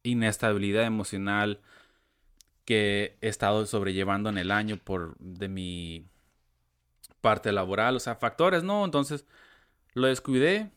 inestabilidad 0.04 0.84
emocional 0.84 1.60
que 2.64 3.18
he 3.20 3.28
estado 3.28 3.66
sobrellevando 3.66 4.30
en 4.30 4.38
el 4.38 4.52
año 4.52 4.76
por 4.76 5.16
de 5.18 5.48
mi 5.48 6.06
parte 7.20 7.50
laboral, 7.52 7.96
o 7.96 8.00
sea, 8.00 8.14
factores, 8.14 8.62
¿no? 8.62 8.84
Entonces 8.84 9.26
lo 9.94 10.06
descuidé 10.06 10.70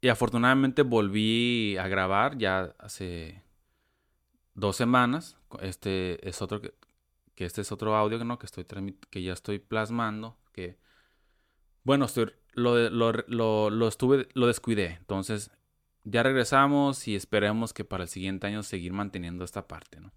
y 0.00 0.08
afortunadamente 0.08 0.82
volví 0.82 1.76
a 1.78 1.88
grabar 1.88 2.36
ya 2.36 2.74
hace 2.78 3.42
dos 4.54 4.76
semanas. 4.76 5.38
Este 5.60 6.28
es 6.28 6.42
otro 6.42 6.60
que, 6.60 6.74
este 7.36 7.62
es 7.62 7.72
otro 7.72 7.96
audio 7.96 8.22
¿no? 8.24 8.38
que 8.38 8.46
estoy 8.46 8.66
que 9.10 9.22
ya 9.22 9.32
estoy 9.32 9.58
plasmando. 9.58 10.36
Que 10.52 10.78
bueno, 11.84 12.04
estoy, 12.04 12.32
lo, 12.52 12.90
lo, 12.90 13.70
lo, 13.70 13.88
estuve, 13.88 14.28
lo 14.34 14.46
descuidé. 14.46 14.96
Entonces, 15.00 15.50
ya 16.04 16.22
regresamos 16.22 17.08
y 17.08 17.16
esperemos 17.16 17.72
que 17.72 17.84
para 17.84 18.04
el 18.04 18.08
siguiente 18.08 18.46
año 18.46 18.62
seguir 18.62 18.92
manteniendo 18.92 19.44
esta 19.44 19.66
parte, 19.66 20.00
¿no? 20.00 20.12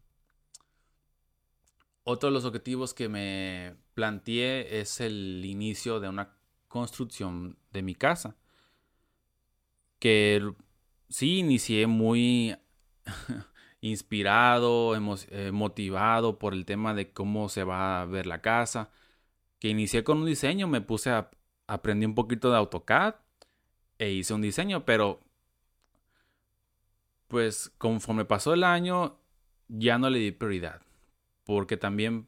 Otro 2.03 2.29
de 2.29 2.33
los 2.33 2.45
objetivos 2.45 2.93
que 2.93 3.09
me 3.09 3.75
planteé 3.93 4.79
es 4.79 5.01
el 5.01 5.43
inicio 5.43 5.99
de 5.99 6.07
una 6.07 6.37
construcción 6.67 7.57
de 7.71 7.81
mi 7.81 7.95
casa 7.95 8.37
que 9.99 10.53
sí 11.09 11.39
inicié 11.39 11.87
muy 11.87 12.55
inspirado, 13.81 14.95
eh, 14.95 15.51
motivado 15.51 16.39
por 16.39 16.53
el 16.53 16.65
tema 16.65 16.93
de 16.93 17.11
cómo 17.11 17.49
se 17.49 17.63
va 17.63 18.01
a 18.01 18.05
ver 18.05 18.25
la 18.27 18.41
casa. 18.41 18.91
Que 19.59 19.69
inicié 19.69 20.03
con 20.03 20.19
un 20.19 20.25
diseño, 20.25 20.67
me 20.67 20.81
puse 20.81 21.09
a 21.09 21.31
aprendí 21.67 22.05
un 22.05 22.15
poquito 22.15 22.49
de 22.49 22.57
AutoCAD 22.57 23.15
e 23.97 24.11
hice 24.11 24.33
un 24.33 24.41
diseño, 24.41 24.85
pero 24.85 25.19
pues 27.27 27.71
conforme 27.77 28.25
pasó 28.25 28.53
el 28.53 28.63
año 28.63 29.19
ya 29.67 29.97
no 29.97 30.09
le 30.09 30.19
di 30.19 30.31
prioridad, 30.31 30.81
porque 31.43 31.77
también 31.77 32.27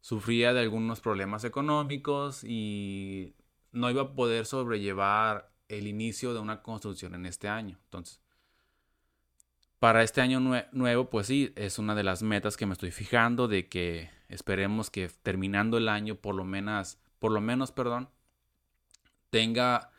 sufría 0.00 0.52
de 0.52 0.60
algunos 0.60 1.00
problemas 1.00 1.44
económicos 1.44 2.42
y 2.44 3.34
no 3.70 3.90
iba 3.90 4.02
a 4.02 4.14
poder 4.14 4.46
sobrellevar 4.46 5.52
el 5.68 5.86
inicio 5.86 6.34
de 6.34 6.40
una 6.40 6.62
construcción 6.62 7.14
en 7.14 7.26
este 7.26 7.48
año. 7.48 7.78
Entonces, 7.84 8.20
para 9.78 10.02
este 10.02 10.20
año 10.20 10.40
nuevo, 10.72 11.10
pues 11.10 11.26
sí, 11.26 11.52
es 11.56 11.78
una 11.78 11.94
de 11.94 12.04
las 12.04 12.22
metas 12.22 12.56
que 12.56 12.66
me 12.66 12.72
estoy 12.72 12.90
fijando 12.90 13.48
de 13.48 13.68
que 13.68 14.10
esperemos 14.28 14.90
que 14.90 15.08
terminando 15.08 15.78
el 15.78 15.88
año, 15.88 16.16
por 16.16 16.34
lo 16.34 16.44
menos, 16.44 16.98
por 17.18 17.32
lo 17.32 17.40
menos, 17.40 17.72
perdón, 17.72 18.08
tenga 19.30 19.90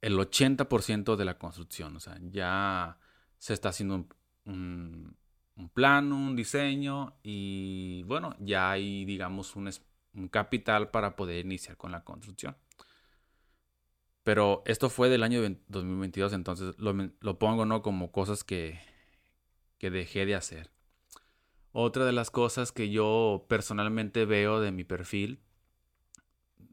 el 0.00 0.18
80% 0.18 1.16
de 1.16 1.24
la 1.24 1.38
construcción. 1.38 1.96
O 1.96 2.00
sea, 2.00 2.18
ya 2.30 2.98
se 3.44 3.52
está 3.52 3.68
haciendo 3.68 4.06
un, 4.46 5.16
plano, 5.74 6.16
un 6.16 6.34
diseño 6.34 7.12
y 7.22 8.02
bueno, 8.04 8.34
ya 8.38 8.70
hay, 8.70 9.04
digamos, 9.04 9.54
un, 9.54 9.70
un 10.14 10.28
capital 10.28 10.90
para 10.90 11.14
poder 11.14 11.44
iniciar 11.44 11.76
con 11.76 11.92
la 11.92 12.04
construcción. 12.04 12.56
Pero 14.22 14.62
esto 14.64 14.88
fue 14.88 15.10
del 15.10 15.22
año 15.22 15.42
2022, 15.68 16.32
entonces 16.32 16.74
lo, 16.78 17.38
pongo 17.38 17.66
¿no? 17.66 17.82
como 17.82 18.12
cosas 18.12 18.44
que, 18.44 18.80
que 19.76 19.90
dejé 19.90 20.24
de 20.24 20.36
hacer. 20.36 20.70
Otra 21.72 22.06
de 22.06 22.12
las 22.12 22.30
cosas 22.30 22.72
que 22.72 22.88
yo 22.88 23.44
personalmente 23.46 24.24
veo 24.24 24.60
de 24.60 24.72
mi 24.72 24.84
perfil, 24.84 25.42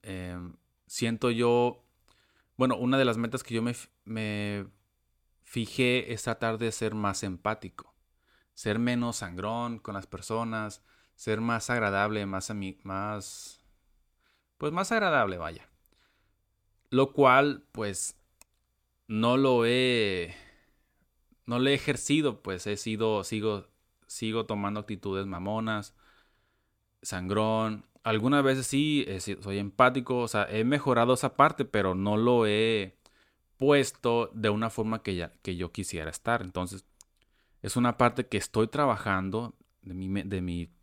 em, 0.03 0.55
siento 0.87 1.31
yo, 1.31 1.83
bueno, 2.55 2.77
una 2.77 2.97
de 2.97 3.03
las 3.03 3.17
metas 3.17 3.43
que 3.43 3.55
yo 3.55 3.61
me, 3.61 3.75
me 4.05 4.67
fijé 5.51 6.13
es 6.13 6.24
tratar 6.24 6.58
de 6.58 6.72
ser 6.72 6.96
más 6.96 7.24
empático, 7.24 7.93
ser 8.53 8.79
menos 8.79 9.17
sangrón 9.17 9.79
con 9.79 9.96
las 9.96 10.08
personas, 10.08 10.81
ser 11.15 11.41
más 11.41 11.70
agradable, 11.70 12.25
más, 12.25 12.53
más, 12.84 13.62
pues 14.58 14.72
más 14.72 14.93
agradable, 14.93 15.38
vaya. 15.38 15.67
Lo 16.89 17.12
cual, 17.12 17.65
pues, 17.74 18.15
no 19.10 19.36
lo 19.36 19.65
he, 19.65 20.34
no 21.46 21.60
lo 21.60 21.70
he 21.70 21.74
ejercido, 21.74 22.41
pues 22.41 22.65
he 22.65 22.77
sido, 22.77 23.25
sigo, 23.25 23.67
sigo 24.08 24.46
tomando 24.46 24.79
actitudes 24.79 25.25
mamonas, 25.25 25.98
sangrón. 27.01 27.86
Algunas 28.03 28.41
veces 28.41 28.67
sí, 28.67 29.05
soy 29.20 29.58
empático, 29.58 30.20
o 30.20 30.27
sea, 30.29 30.48
he 30.50 30.63
mejorado 30.63 31.13
esa 31.13 31.36
parte, 31.36 31.65
pero 31.65 31.93
no 31.93 32.15
lo 32.15 32.46
he 32.48 33.00
puesto 33.61 34.31
de 34.33 34.49
una 34.49 34.71
forma 34.71 35.03
que, 35.03 35.15
ya, 35.15 35.33
que 35.43 35.55
yo 35.55 35.71
quisiera 35.71 36.09
estar. 36.09 36.41
Entonces, 36.41 36.83
es 37.61 37.75
una 37.75 37.95
parte 37.95 38.27
que 38.27 38.37
estoy 38.37 38.67
trabajando 38.67 39.55
de 39.83 39.93
mi, 39.93 40.23
de 40.23 40.41
mi, 40.41 40.73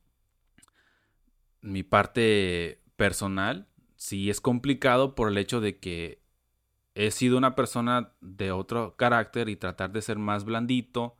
mi 1.60 1.82
parte 1.82 2.80
personal. 2.94 3.66
Sí 3.96 4.30
es 4.30 4.40
complicado 4.40 5.16
por 5.16 5.28
el 5.28 5.38
hecho 5.38 5.60
de 5.60 5.80
que 5.80 6.22
he 6.94 7.10
sido 7.10 7.36
una 7.36 7.56
persona 7.56 8.12
de 8.20 8.52
otro 8.52 8.94
carácter 8.94 9.48
y 9.48 9.56
tratar 9.56 9.90
de 9.90 10.00
ser 10.00 10.18
más 10.20 10.44
blandito 10.44 11.16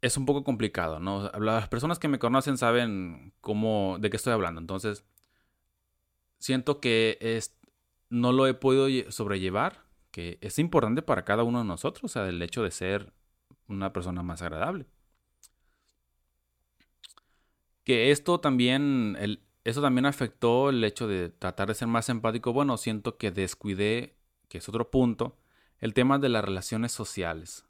es 0.00 0.16
un 0.16 0.24
poco 0.24 0.42
complicado, 0.42 1.00
¿no? 1.00 1.30
Las 1.38 1.68
personas 1.68 1.98
que 1.98 2.08
me 2.08 2.18
conocen 2.18 2.56
saben 2.56 3.34
cómo, 3.42 3.98
de 4.00 4.08
qué 4.08 4.16
estoy 4.16 4.32
hablando. 4.32 4.58
Entonces, 4.58 5.04
siento 6.38 6.80
que 6.80 7.18
no 8.10 8.32
lo 8.32 8.46
he 8.46 8.54
podido 8.54 9.10
sobrellevar, 9.10 9.84
que 10.10 10.38
es 10.42 10.58
importante 10.58 11.02
para 11.02 11.24
cada 11.24 11.44
uno 11.44 11.60
de 11.60 11.64
nosotros, 11.64 12.04
o 12.04 12.08
sea, 12.12 12.28
el 12.28 12.42
hecho 12.42 12.62
de 12.62 12.70
ser 12.70 13.12
una 13.68 13.92
persona 13.92 14.22
más 14.22 14.42
agradable. 14.42 14.86
Que 17.84 18.10
esto 18.10 18.40
también, 18.40 19.16
el, 19.18 19.42
eso 19.64 19.80
también 19.80 20.06
afectó 20.06 20.70
el 20.70 20.82
hecho 20.84 21.06
de 21.08 21.30
tratar 21.30 21.68
de 21.68 21.74
ser 21.74 21.88
más 21.88 22.08
empático. 22.08 22.52
Bueno, 22.52 22.76
siento 22.76 23.16
que 23.16 23.30
descuidé, 23.30 24.16
que 24.48 24.58
es 24.58 24.68
otro 24.68 24.90
punto, 24.90 25.38
el 25.78 25.94
tema 25.94 26.18
de 26.18 26.28
las 26.28 26.44
relaciones 26.44 26.92
sociales. 26.92 27.64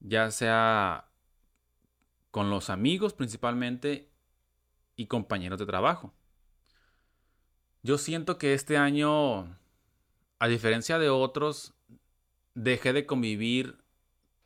Ya 0.00 0.30
sea 0.30 1.08
con 2.30 2.50
los 2.50 2.70
amigos 2.70 3.14
principalmente 3.14 4.10
y 4.96 5.06
compañeros 5.06 5.58
de 5.58 5.66
trabajo. 5.66 6.14
Yo 7.82 7.98
siento 7.98 8.38
que 8.38 8.54
este 8.54 8.76
año 8.76 9.58
a 10.42 10.48
diferencia 10.48 10.98
de 10.98 11.08
otros, 11.08 11.72
dejé 12.54 12.92
de 12.92 13.06
convivir 13.06 13.78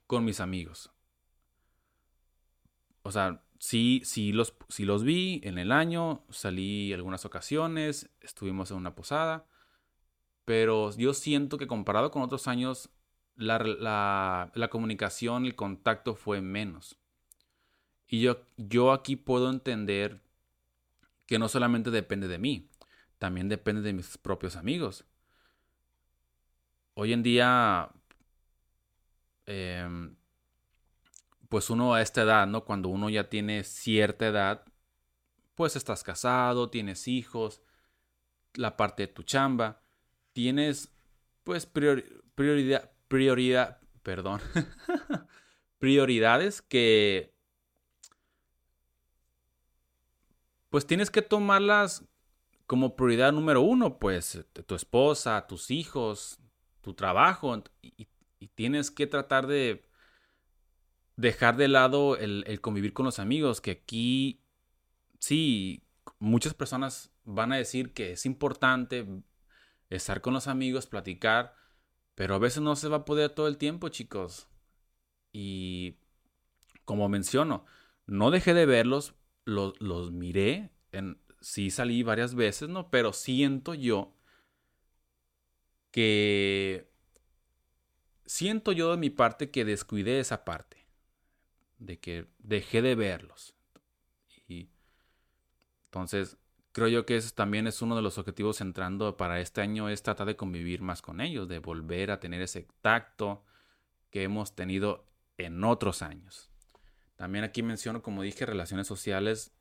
con 0.06 0.26
mis 0.26 0.40
amigos. 0.40 0.90
O 3.00 3.10
sea, 3.10 3.42
sí, 3.58 4.02
sí 4.04 4.30
los, 4.32 4.54
los 4.76 5.04
vi 5.04 5.40
en 5.42 5.56
el 5.56 5.72
año, 5.72 6.22
salí 6.28 6.92
algunas 6.92 7.24
ocasiones, 7.24 8.10
estuvimos 8.20 8.70
en 8.70 8.76
una 8.76 8.94
posada, 8.94 9.46
pero 10.44 10.94
yo 10.98 11.14
siento 11.14 11.56
que 11.56 11.66
comparado 11.66 12.10
con 12.10 12.20
otros 12.20 12.46
años, 12.46 12.90
la, 13.34 13.58
la, 13.58 14.68
comunicación, 14.68 15.46
el 15.46 15.56
contacto 15.56 16.14
fue 16.14 16.42
menos. 16.42 16.98
Y 18.06 18.20
yo, 18.20 18.42
yo 18.58 18.92
aquí 18.92 19.16
puedo 19.16 19.48
entender 19.48 20.20
que 21.24 21.38
no 21.38 21.48
solamente 21.48 21.90
depende 21.90 22.28
de 22.28 22.36
mí, 22.36 22.68
también 23.16 23.48
depende 23.48 23.80
de 23.80 23.94
mis 23.94 24.18
propios 24.18 24.56
amigos 24.56 25.06
hoy 26.96 27.12
en 27.12 27.22
día, 27.22 27.90
em, 29.44 30.16
pues 31.48 31.70
uno 31.70 31.94
a 31.94 32.02
esta 32.02 32.22
edad, 32.22 32.46
¿no? 32.46 32.64
Cuando 32.64 32.88
uno 32.88 33.10
ya 33.10 33.28
tiene 33.28 33.64
cierta 33.64 34.26
edad, 34.26 34.64
pues 35.54 35.76
estás 35.76 36.02
casado, 36.02 36.70
tienes 36.70 37.06
hijos, 37.06 37.62
la 38.54 38.76
parte 38.76 39.06
de 39.06 39.12
tu 39.12 39.22
chamba, 39.22 39.82
tienes 40.32 40.90
pues 41.44 41.66
prioridad, 41.66 42.90
prioridad, 43.08 43.78
perdón, 44.02 44.40
prioridades 45.78 46.62
que 46.62 47.34
pues 50.70 50.86
tienes 50.86 51.10
que 51.10 51.22
tomarlas 51.22 52.04
como 52.66 52.96
prioridad 52.96 53.32
número 53.32 53.60
uno, 53.60 53.98
pues 53.98 54.44
tu 54.66 54.74
esposa, 54.74 55.46
tus 55.46 55.70
hijos, 55.70 56.40
tu 56.86 56.94
trabajo 56.94 57.64
y, 57.82 58.08
tienes 58.54 58.92
que 58.92 59.08
tratar 59.08 59.48
de 59.48 59.82
dejar 61.16 61.56
de 61.56 61.66
lado 61.66 62.16
el, 62.16 62.60
convivir 62.60 62.92
con 62.92 63.04
los 63.04 63.18
amigos, 63.18 63.60
que 63.60 63.72
aquí 63.72 64.44
sí, 65.18 65.82
muchas 66.20 66.54
personas 66.54 67.10
van 67.24 67.52
a 67.52 67.56
decir 67.56 67.92
que 67.92 68.12
es 68.12 68.24
importante 68.24 69.04
estar 69.90 70.20
con 70.20 70.32
los 70.32 70.46
amigos, 70.46 70.86
platicar, 70.86 71.56
pero 72.14 72.36
a 72.36 72.38
veces 72.38 72.62
no 72.62 72.76
se 72.76 72.86
va 72.86 72.98
a 72.98 73.04
poder 73.04 73.30
todo 73.30 73.48
el 73.48 73.58
tiempo, 73.58 73.88
chicos. 73.88 74.48
Y 75.32 75.96
como 76.84 77.08
menciono, 77.08 77.66
no 78.06 78.30
dejé 78.30 78.54
de 78.54 78.64
verlos, 78.64 79.16
los, 79.44 79.74
los 79.80 80.12
miré, 80.12 80.70
en, 80.92 81.20
sí 81.40 81.70
salí 81.70 82.04
varias 82.04 82.36
veces, 82.36 82.68
¿no? 82.68 82.90
Pero 82.92 83.12
siento 83.12 83.74
yo 83.74 84.15
que 85.96 86.92
siento 88.26 88.72
yo 88.72 88.90
de 88.90 88.98
mi 88.98 89.08
parte 89.08 89.50
que 89.50 89.64
descuidé 89.64 90.20
esa 90.20 90.44
parte, 90.44 90.86
de 91.78 91.98
que 91.98 92.26
dejé 92.38 92.82
de 92.82 92.94
verlos. 92.94 93.54
Y 94.46 94.68
entonces, 95.86 96.36
creo 96.72 96.88
yo 96.88 97.06
que 97.06 97.16
eso 97.16 97.34
también 97.34 97.66
es 97.66 97.80
uno 97.80 97.96
de 97.96 98.02
los 98.02 98.18
objetivos 98.18 98.60
entrando 98.60 99.16
para 99.16 99.40
este 99.40 99.62
año, 99.62 99.88
es 99.88 100.02
tratar 100.02 100.26
de 100.26 100.36
convivir 100.36 100.82
más 100.82 101.00
con 101.00 101.22
ellos, 101.22 101.48
de 101.48 101.60
volver 101.60 102.10
a 102.10 102.20
tener 102.20 102.42
ese 102.42 102.68
tacto 102.82 103.46
que 104.10 104.22
hemos 104.22 104.54
tenido 104.54 105.06
en 105.38 105.64
otros 105.64 106.02
años. 106.02 106.50
También 107.16 107.42
aquí 107.42 107.62
menciono, 107.62 108.02
como 108.02 108.20
dije, 108.20 108.44
relaciones 108.44 108.86
sociales 108.86 109.56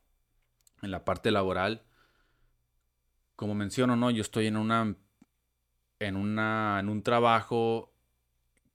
en 0.82 0.90
la 0.90 1.02
parte 1.02 1.30
laboral. 1.30 1.86
Como 3.36 3.54
menciono, 3.54 3.96
no, 3.96 4.10
yo 4.10 4.20
estoy 4.20 4.48
en 4.48 4.58
una 4.58 4.96
en, 5.98 6.16
una, 6.16 6.78
en 6.80 6.88
un 6.88 7.02
trabajo 7.02 7.92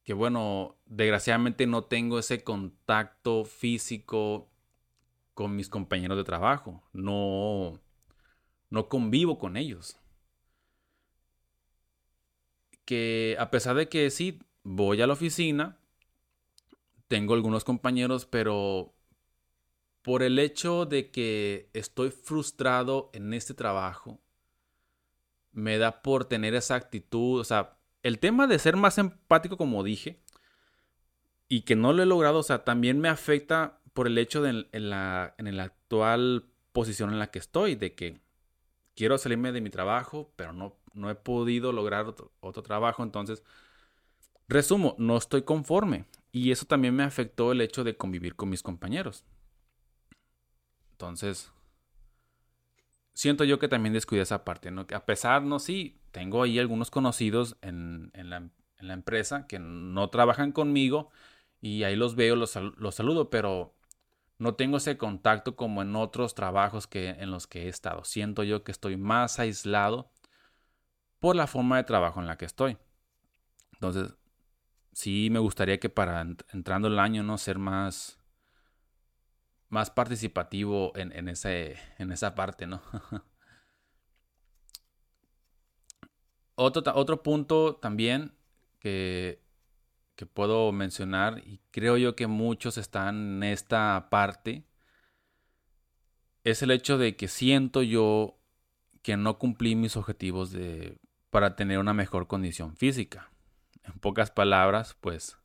que, 0.04 0.14
bueno, 0.14 0.78
desgraciadamente 0.86 1.68
no 1.68 1.84
tengo 1.84 2.20
ese 2.20 2.44
contacto 2.44 3.46
físico 3.46 4.50
con 5.34 5.56
mis 5.56 5.70
compañeros 5.70 6.18
de 6.18 6.24
trabajo. 6.24 6.84
No, 6.94 7.80
no 8.70 8.90
convivo 8.90 9.38
con 9.38 9.58
ellos. 9.58 9.98
Que 12.86 13.36
a 13.40 13.52
pesar 13.52 13.76
de 13.76 13.90
que 13.90 14.10
sí, 14.10 14.40
voy 14.64 15.02
a 15.02 15.08
la 15.08 15.14
oficina, 15.14 15.78
tengo 17.08 17.34
algunos 17.34 17.64
compañeros, 17.64 18.26
pero 18.26 18.94
por 20.02 20.24
el 20.24 20.40
hecho 20.40 20.86
de 20.86 21.12
que 21.12 21.70
estoy 21.74 22.10
frustrado 22.10 23.10
en 23.14 23.34
este 23.34 23.54
trabajo, 23.54 24.21
me 25.54 25.78
da 25.78 26.02
por 26.02 26.26
tener 26.26 26.56
esa 26.56 26.76
actitud. 26.76 27.40
O 27.40 27.44
sea, 27.44 27.78
el 28.04 28.20
tema 28.20 28.48
de 28.48 28.60
ser 28.60 28.76
más 28.78 28.98
empático, 28.98 29.58
como 29.58 29.84
dije, 29.84 30.20
y 31.48 31.62
que 31.62 31.76
no 31.76 31.94
lo 31.94 32.04
he 32.04 32.06
logrado, 32.06 32.40
o 32.40 32.44
sea, 32.44 32.64
también 32.64 33.00
me 33.00 33.10
afecta 33.10 33.80
por 33.94 34.08
el 34.08 34.18
hecho 34.18 34.42
de 34.42 34.68
en 34.72 34.90
la, 34.90 35.36
en 35.38 35.58
la 35.58 35.64
actual 35.64 36.46
posición 36.72 37.12
en 37.12 37.20
la 37.20 37.32
que 37.32 37.40
estoy, 37.40 37.76
de 37.76 37.94
que 37.94 38.22
quiero 38.96 39.18
salirme 39.18 39.52
de 39.52 39.62
mi 39.62 39.70
trabajo, 39.70 40.32
pero 40.36 40.54
no, 40.54 40.78
no 40.94 41.10
he 41.10 41.16
podido 41.16 41.72
lograr 41.74 42.06
otro, 42.06 42.32
otro 42.40 42.64
trabajo. 42.64 43.04
Entonces, 43.04 43.44
resumo, 44.48 44.96
no 44.98 45.18
estoy 45.18 45.44
conforme. 45.44 46.06
Y 46.32 46.52
eso 46.52 46.66
también 46.66 46.96
me 46.96 47.04
afectó 47.04 47.52
el 47.52 47.62
hecho 47.62 47.84
de 47.84 47.98
convivir 47.98 48.36
con 48.36 48.50
mis 48.50 48.64
compañeros. 48.64 49.26
Entonces, 50.94 51.52
siento 53.14 53.44
yo 53.44 53.60
que 53.60 53.68
también 53.68 53.94
descuida 53.94 54.24
esa 54.24 54.44
parte, 54.44 54.72
¿no? 54.72 54.86
A 54.94 55.06
pesar, 55.06 55.44
no, 55.44 55.60
sí, 55.60 56.02
tengo 56.12 56.44
ahí 56.44 56.60
algunos 56.60 56.92
conocidos 56.92 57.58
en, 57.62 58.12
la, 58.14 58.50
empresa 58.94 59.48
que 59.48 59.60
no 59.60 60.10
trabajan 60.10 60.52
conmigo 60.52 61.12
y 61.62 61.84
ahí 61.84 61.96
los 61.96 62.16
veo, 62.16 62.36
los, 62.36 62.56
los, 62.56 62.96
saludo, 62.96 63.30
pero 63.30 63.76
no 64.40 64.56
tengo 64.56 64.78
ese 64.78 64.98
contacto 64.98 65.56
como 65.56 65.82
en 65.82 65.96
otros 65.96 66.34
trabajos 66.34 66.88
que, 66.88 67.10
en 67.10 67.32
los 67.32 67.48
que 67.48 67.64
he 67.66 67.68
estado. 67.70 68.04
Siento 68.04 68.44
yo 68.44 68.64
que 68.64 68.72
estoy 68.72 68.98
más 68.98 69.40
aislado 69.40 70.12
por 71.20 71.36
la 71.36 71.48
forma 71.48 71.78
de 71.78 71.84
trabajo 71.84 72.20
en 72.20 72.28
la 72.28 72.38
que 72.38 72.46
estoy. 72.46 72.78
Entonces, 73.74 74.16
sí 74.94 75.30
me 75.32 75.40
gustaría 75.40 75.80
que 75.80 75.90
para 75.90 76.22
entrando 76.54 76.88
el 76.88 77.00
año, 77.00 77.24
¿no? 77.24 77.38
Ser 77.38 77.60
más 77.60 78.21
más 79.72 79.90
participativo 79.90 80.92
en, 80.96 81.30
ese, 81.30 81.78
en 81.98 82.12
esa 82.12 82.36
parte, 82.36 82.68
¿no? 82.68 82.82
otro, 86.56 86.84
otro 86.94 87.24
punto 87.24 87.78
también 87.78 88.36
que, 88.80 89.42
que 90.16 90.26
puedo 90.26 90.74
mencionar, 90.74 91.40
y 91.46 91.62
creo 91.72 91.96
yo 91.98 92.18
que 92.18 92.28
muchos 92.28 92.78
están 92.78 93.38
en 93.38 93.44
esta 93.44 94.10
parte, 94.12 94.66
es 96.44 96.62
el 96.62 96.72
hecho 96.72 96.98
de 96.98 97.16
que 97.16 97.30
siento 97.30 97.82
yo 97.82 98.38
que 99.02 99.16
no 99.16 99.40
cumplí 99.40 99.76
mis 99.76 99.96
objetivos 99.96 100.52
de, 100.52 101.00
para 101.30 101.56
tener 101.56 101.80
una 101.80 101.94
mejor 101.94 102.28
condición 102.28 102.76
física. 102.76 103.32
En 103.84 103.94
pocas 104.00 104.32
palabras, 104.32 104.98
pues, 105.00 105.38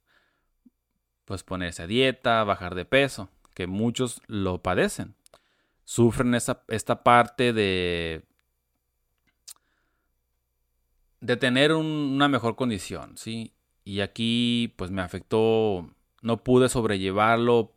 pues 1.25 1.45
ponerse 1.45 1.85
a 1.85 1.87
dieta, 1.87 2.43
bajar 2.43 2.75
de 2.75 2.85
peso, 2.85 3.31
que 3.57 3.67
muchos 3.67 4.21
lo 4.27 4.61
padecen. 4.61 5.15
Sufren 5.85 6.35
esta 6.35 7.03
parte 7.03 7.55
de, 7.55 8.23
de 11.23 11.37
tener 11.39 11.73
una 11.73 12.29
mejor 12.29 12.55
condición, 12.55 13.17
¿sí? 13.17 13.55
Y 13.83 14.01
aquí, 14.01 14.75
pues 14.77 14.91
me 14.91 15.01
afectó, 15.01 15.89
no 16.21 16.45
pude 16.45 16.69
sobrellevarlo 16.69 17.73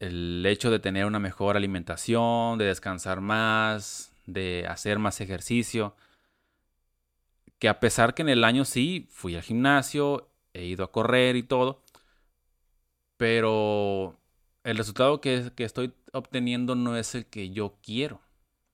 el 0.00 0.42
hecho 0.46 0.70
de 0.70 0.78
tener 0.78 1.04
una 1.04 1.18
mejor 1.18 1.58
alimentación, 1.58 2.56
de 2.56 2.64
descansar 2.64 3.20
más, 3.20 4.10
de 4.24 4.64
hacer 4.66 4.98
más 4.98 5.20
ejercicio, 5.20 5.94
que 7.58 7.68
a 7.68 7.78
pesar 7.78 8.14
que 8.14 8.22
en 8.22 8.30
el 8.30 8.42
año 8.42 8.64
sí 8.64 9.06
fui 9.10 9.36
al 9.36 9.42
gimnasio, 9.42 10.30
he 10.54 10.64
ido 10.64 10.82
a 10.82 10.92
correr 10.92 11.36
y 11.36 11.42
todo, 11.42 11.82
pero 13.18 14.18
el 14.64 14.78
resultado 14.78 15.20
que, 15.20 15.52
estoy 15.58 15.92
obteniendo 16.12 16.74
no 16.74 16.96
es 16.96 17.14
el 17.14 17.26
que 17.26 17.50
yo 17.50 17.76
quiero. 17.82 18.22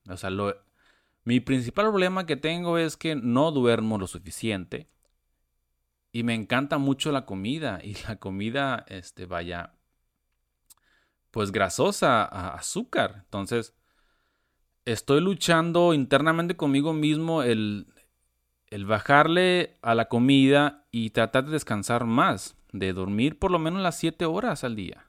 O 0.08 0.16
sea, 0.16 0.30
mi 1.24 1.40
principal 1.40 1.86
problema 1.86 2.26
que 2.26 2.36
tengo 2.36 2.78
es 2.78 2.96
que 2.96 3.16
no 3.16 3.50
duermo 3.50 3.98
lo 3.98 4.06
suficiente 4.06 4.88
y 6.12 6.22
me 6.22 6.34
encanta 6.34 6.78
mucho 6.78 7.10
la 7.10 7.26
comida 7.26 7.80
y 7.82 7.96
la 8.06 8.16
comida, 8.16 8.84
este, 8.86 9.26
vaya, 9.26 9.74
pues 11.32 11.50
grasosa, 11.50 12.24
a 12.24 12.54
azúcar. 12.54 13.22
Entonces, 13.24 13.74
estoy 14.84 15.20
luchando 15.22 15.94
internamente 15.94 16.56
conmigo 16.56 16.92
mismo 16.92 17.42
el, 17.42 17.86
el 18.68 18.84
bajarle 18.84 19.78
a 19.80 19.94
la 19.94 20.08
comida 20.08 20.86
y 20.90 21.10
tratar 21.10 21.46
de 21.46 21.52
descansar 21.52 22.04
más, 22.04 22.56
de 22.74 22.92
dormir 22.92 23.38
por 23.38 23.52
lo 23.52 23.60
menos 23.60 23.80
las 23.82 23.96
7 23.98 24.24
horas 24.26 24.64
al 24.64 24.74
día. 24.74 25.06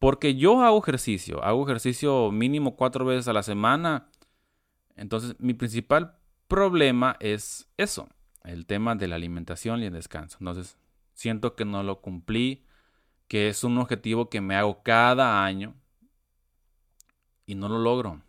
Porque 0.00 0.34
yo 0.34 0.60
hago 0.62 0.78
ejercicio, 0.80 1.42
hago 1.44 1.62
ejercicio 1.64 2.32
mínimo 2.32 2.74
cuatro 2.74 3.04
veces 3.04 3.28
a 3.28 3.32
la 3.32 3.44
semana. 3.44 4.08
Entonces, 4.96 5.36
mi 5.38 5.54
principal 5.54 6.16
problema 6.48 7.16
es 7.20 7.68
eso, 7.76 8.08
el 8.42 8.66
tema 8.66 8.96
de 8.96 9.06
la 9.06 9.14
alimentación 9.14 9.80
y 9.80 9.86
el 9.86 9.92
descanso. 9.92 10.38
Entonces, 10.40 10.76
siento 11.14 11.54
que 11.54 11.64
no 11.64 11.84
lo 11.84 12.00
cumplí 12.00 12.66
que 13.28 13.48
es 13.48 13.62
un 13.62 13.78
objetivo 13.78 14.28
que 14.28 14.40
me 14.40 14.56
hago 14.56 14.82
cada 14.82 15.44
año 15.44 15.74
y 17.46 17.54
no 17.54 17.68
lo 17.68 17.78
logro. 17.78 18.20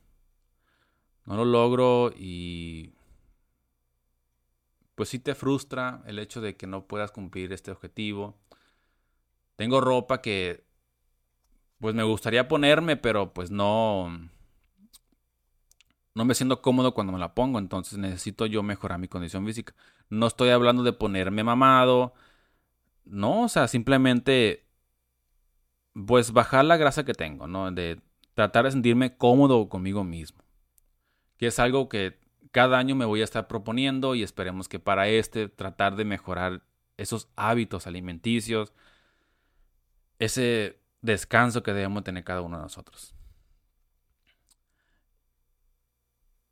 No 1.26 1.36
lo 1.36 1.46
logro 1.46 2.14
y 2.16 2.94
pues 4.96 5.10
sí 5.10 5.20
te 5.20 5.36
frustra 5.36 6.04
el 6.06 6.20
hecho 6.20 6.42
de 6.42 6.56
que 6.56 6.68
no 6.68 6.88
puedas 6.88 7.12
cumplir 7.12 7.54
este 7.54 7.72
objetivo. 7.72 8.38
Tengo 9.56 9.82
ropa 9.82 10.22
que 10.22 10.66
pues 11.80 11.96
me 11.96 12.04
gustaría 12.04 12.48
ponerme, 12.48 12.96
pero 12.98 13.34
pues 13.34 13.52
no 13.52 14.10
no 16.16 16.26
me 16.26 16.36
siento 16.36 16.62
cómodo 16.62 16.94
cuando 16.94 17.14
me 17.14 17.20
la 17.20 17.34
pongo, 17.34 17.60
entonces 17.60 17.98
necesito 17.98 18.46
yo 18.46 18.64
mejorar 18.64 19.00
mi 19.00 19.08
condición 19.08 19.46
física. 19.46 19.74
No 20.10 20.28
estoy 20.28 20.50
hablando 20.50 20.84
de 20.84 20.94
ponerme 20.94 21.44
mamado. 21.44 22.14
No, 23.06 23.44
o 23.44 23.50
sea, 23.50 23.68
simplemente 23.68 24.68
pues 26.06 26.32
bajar 26.32 26.66
la 26.66 26.78
grasa 26.78 27.06
que 27.06 27.14
tengo, 27.14 27.48
¿no? 27.48 27.72
De 27.72 28.02
tratar 28.34 28.66
de 28.66 28.72
sentirme 28.72 29.18
cómodo 29.18 29.70
conmigo 29.70 30.04
mismo. 30.04 30.44
Que 31.38 31.48
es 31.48 31.60
algo 31.60 31.90
que 31.90 32.20
cada 32.54 32.78
año 32.78 32.94
me 32.96 33.06
voy 33.06 33.22
a 33.22 33.24
estar 33.24 33.48
proponiendo 33.48 34.14
y 34.14 34.22
esperemos 34.22 34.70
que 34.70 34.80
para 34.80 35.08
este 35.08 35.50
tratar 35.50 35.96
de 35.96 36.06
mejorar 36.06 36.62
esos 36.98 37.28
hábitos 37.36 37.88
alimenticios, 37.88 38.74
ese 40.20 40.80
descanso 41.02 41.64
que 41.64 41.74
debemos 41.74 42.04
tener 42.04 42.24
cada 42.24 42.42
uno 42.42 42.58
de 42.58 42.64
nosotros. 42.64 43.16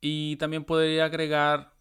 Y 0.02 0.38
también 0.38 0.66
podría 0.66 1.06
agregar, 1.06 1.76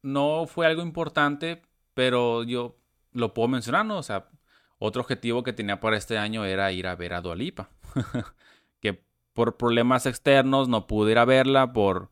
no 0.00 0.46
fue 0.46 0.66
algo 0.66 0.80
importante, 0.80 1.60
pero 1.92 2.42
yo 2.42 2.78
lo 3.12 3.34
puedo 3.34 3.48
mencionar, 3.48 3.84
¿no? 3.84 3.98
O 3.98 4.02
sea, 4.02 4.30
otro 4.78 5.02
objetivo 5.02 5.42
que 5.42 5.52
tenía 5.52 5.78
para 5.78 5.98
este 5.98 6.16
año 6.16 6.46
era 6.46 6.72
ir 6.72 6.86
a 6.86 6.96
ver 6.96 7.12
a 7.12 7.20
Dualipa. 7.20 7.68
que 8.80 9.04
por 9.34 9.58
problemas 9.58 10.06
externos 10.06 10.70
no 10.70 10.86
pude 10.86 11.12
ir 11.12 11.18
a 11.18 11.26
verla 11.26 11.74
por, 11.74 12.10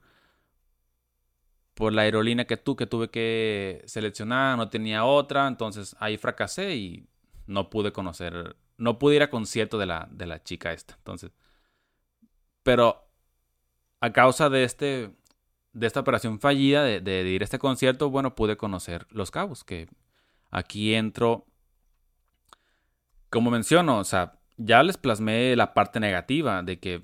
por 1.78 1.92
la 1.92 2.02
aerolínea 2.02 2.44
que, 2.44 2.56
tú, 2.56 2.74
que 2.74 2.88
tuve 2.88 3.08
que 3.08 3.84
seleccionar, 3.86 4.56
no 4.56 4.68
tenía 4.68 5.04
otra, 5.04 5.46
entonces 5.46 5.94
ahí 6.00 6.16
fracasé 6.16 6.74
y 6.74 7.06
no 7.46 7.70
pude 7.70 7.92
conocer, 7.92 8.56
no 8.78 8.98
pude 8.98 9.14
ir 9.14 9.22
a 9.22 9.30
concierto 9.30 9.78
de 9.78 9.86
la, 9.86 10.08
de 10.10 10.26
la 10.26 10.42
chica 10.42 10.72
esta. 10.72 10.94
Entonces, 10.96 11.30
pero 12.64 13.08
a 14.00 14.12
causa 14.12 14.50
de 14.50 14.64
este, 14.64 15.12
de 15.72 15.86
esta 15.86 16.00
operación 16.00 16.40
fallida 16.40 16.82
de, 16.82 17.00
de 17.00 17.22
ir 17.28 17.42
a 17.42 17.44
este 17.44 17.60
concierto, 17.60 18.10
bueno, 18.10 18.34
pude 18.34 18.56
conocer 18.56 19.06
Los 19.10 19.30
Cabos, 19.30 19.62
que 19.62 19.88
aquí 20.50 20.94
entro 20.94 21.46
como 23.30 23.52
menciono, 23.52 23.98
o 23.98 24.04
sea, 24.04 24.40
ya 24.56 24.82
les 24.82 24.96
plasmé 24.96 25.54
la 25.54 25.74
parte 25.74 26.00
negativa 26.00 26.60
de 26.64 26.80
que 26.80 27.02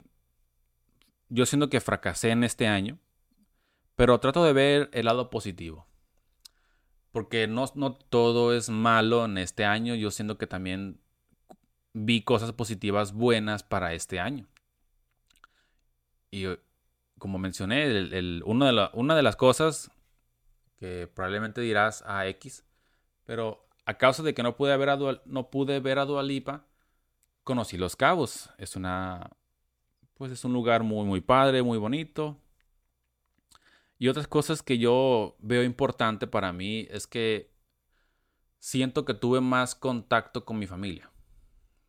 yo 1.28 1.46
siento 1.46 1.70
que 1.70 1.80
fracasé 1.80 2.30
en 2.30 2.42
este 2.42 2.66
año, 2.66 2.98
pero 3.96 4.20
trato 4.20 4.44
de 4.44 4.52
ver 4.52 4.90
el 4.92 5.06
lado 5.06 5.30
positivo. 5.30 5.86
Porque 7.12 7.46
no, 7.46 7.64
no 7.74 7.94
todo 7.94 8.54
es 8.54 8.68
malo 8.70 9.24
en 9.24 9.38
este 9.38 9.64
año, 9.64 9.94
yo 9.94 10.10
siento 10.10 10.36
que 10.36 10.46
también 10.46 11.00
vi 11.92 12.22
cosas 12.22 12.52
positivas 12.52 13.12
buenas 13.12 13.62
para 13.62 13.94
este 13.94 14.18
año. 14.18 14.48
Y 16.30 16.46
como 17.18 17.38
mencioné, 17.38 17.84
el, 17.84 18.10
de 18.10 18.90
una 18.92 19.16
de 19.16 19.22
las 19.22 19.36
cosas 19.36 19.90
que 20.76 21.06
probablemente 21.06 21.60
dirás 21.60 22.02
a 22.02 22.20
ah, 22.20 22.26
X, 22.28 22.64
pero 23.24 23.66
a 23.86 23.94
causa 23.94 24.22
de 24.22 24.34
que 24.34 24.42
no 24.42 24.56
pude 24.56 24.76
ver 24.76 24.90
a, 24.90 24.98
no 25.24 25.50
pude 25.50 25.80
ver 25.80 25.98
a 25.98 26.04
Dualipa, 26.04 26.66
conocí 27.44 27.76
Los 27.76 27.96
Cabos. 27.96 28.50
Es 28.58 28.76
una, 28.76 29.30
pues 30.14 30.32
es 30.32 30.44
un 30.44 30.52
lugar 30.52 30.82
muy, 30.82 31.06
muy 31.06 31.20
padre, 31.20 31.62
muy 31.62 31.78
bonito. 31.78 32.36
Y 33.98 34.08
otras 34.08 34.26
cosas 34.26 34.62
que 34.62 34.78
yo 34.78 35.36
veo 35.38 35.62
importante 35.62 36.26
para 36.26 36.52
mí 36.52 36.86
es 36.90 37.06
que 37.06 37.52
siento 38.58 39.04
que 39.04 39.14
tuve 39.14 39.40
más 39.40 39.74
contacto 39.74 40.44
con 40.44 40.58
mi 40.58 40.66
familia, 40.66 41.10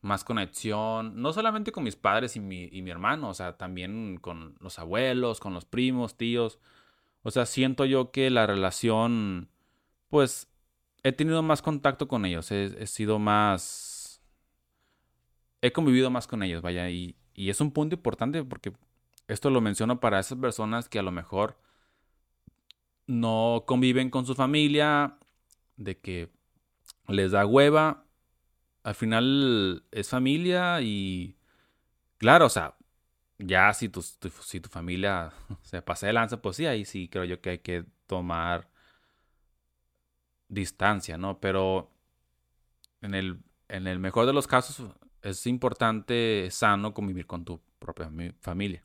más 0.02 0.24
conexión, 0.24 1.22
no 1.22 1.34
solamente 1.34 1.72
con 1.72 1.84
mis 1.84 1.96
padres 1.96 2.36
y 2.36 2.40
mi, 2.40 2.70
y 2.72 2.82
mi 2.82 2.92
hermano, 2.92 3.30
o 3.30 3.34
sea, 3.34 3.58
también 3.58 4.18
con 4.18 4.56
los 4.60 4.78
abuelos, 4.78 5.40
con 5.40 5.54
los 5.54 5.66
primos, 5.66 6.18
tíos. 6.18 6.60
O 7.24 7.32
sea, 7.32 7.46
siento 7.46 7.86
yo 7.86 8.12
que 8.12 8.30
la 8.30 8.46
relación, 8.46 9.50
pues, 10.10 10.48
he 11.04 11.12
tenido 11.12 11.42
más 11.44 11.62
contacto 11.62 12.08
con 12.08 12.26
ellos, 12.26 12.52
he, 12.52 12.88
sido 12.88 13.20
más... 13.20 14.22
He 15.62 15.72
convivido 15.72 16.12
más 16.12 16.28
con 16.28 16.44
ellos, 16.44 16.62
vaya, 16.62 16.90
y, 16.90 17.16
y 17.34 17.50
es 17.50 17.62
un 17.62 17.72
punto 17.72 17.96
importante 17.96 18.44
porque 18.44 18.74
esto 19.28 19.50
lo 19.50 19.62
menciono 19.62 20.00
para 20.00 20.20
esas 20.20 20.38
personas 20.38 20.90
que 20.90 21.00
a 21.00 21.04
lo 21.04 21.12
mejor 21.12 21.58
no 23.08 23.64
conviven 23.68 24.10
con 24.10 24.26
su 24.26 24.36
familia, 24.36 25.18
de 25.78 26.00
que 26.00 26.32
les 27.08 27.32
da 27.32 27.46
hueva, 27.46 28.06
al 28.84 28.96
final 28.96 29.84
es 29.92 30.10
familia 30.10 30.82
y 30.82 31.38
claro, 32.18 32.46
o 32.46 32.50
sea, 32.50 32.76
ya 33.38 33.74
si 33.74 33.90
tu, 33.90 34.02
si 34.02 34.60
tu 34.60 34.70
familia 34.70 35.34
se 35.64 35.82
pasa 35.82 36.08
de 36.08 36.14
lanza, 36.14 36.42
pues 36.42 36.58
sí, 36.58 36.66
ahí 36.66 36.86
sí 36.86 37.10
creo 37.10 37.26
yo 37.26 37.42
que 37.42 37.52
hay 37.52 37.60
que 37.60 37.86
tomar 38.08 38.70
distancia, 40.48 41.18
¿no? 41.18 41.40
Pero 41.40 41.92
en 43.02 43.16
el, 43.16 43.40
en 43.68 43.88
el 43.88 44.00
mejor 44.00 44.26
de 44.26 44.34
los 44.34 44.48
casos 44.48 44.90
es 45.22 45.48
importante, 45.48 46.48
sano, 46.52 46.94
convivir 46.94 47.26
con 47.26 47.46
tu 47.46 47.62
propia 47.80 48.10
familia. 48.42 48.84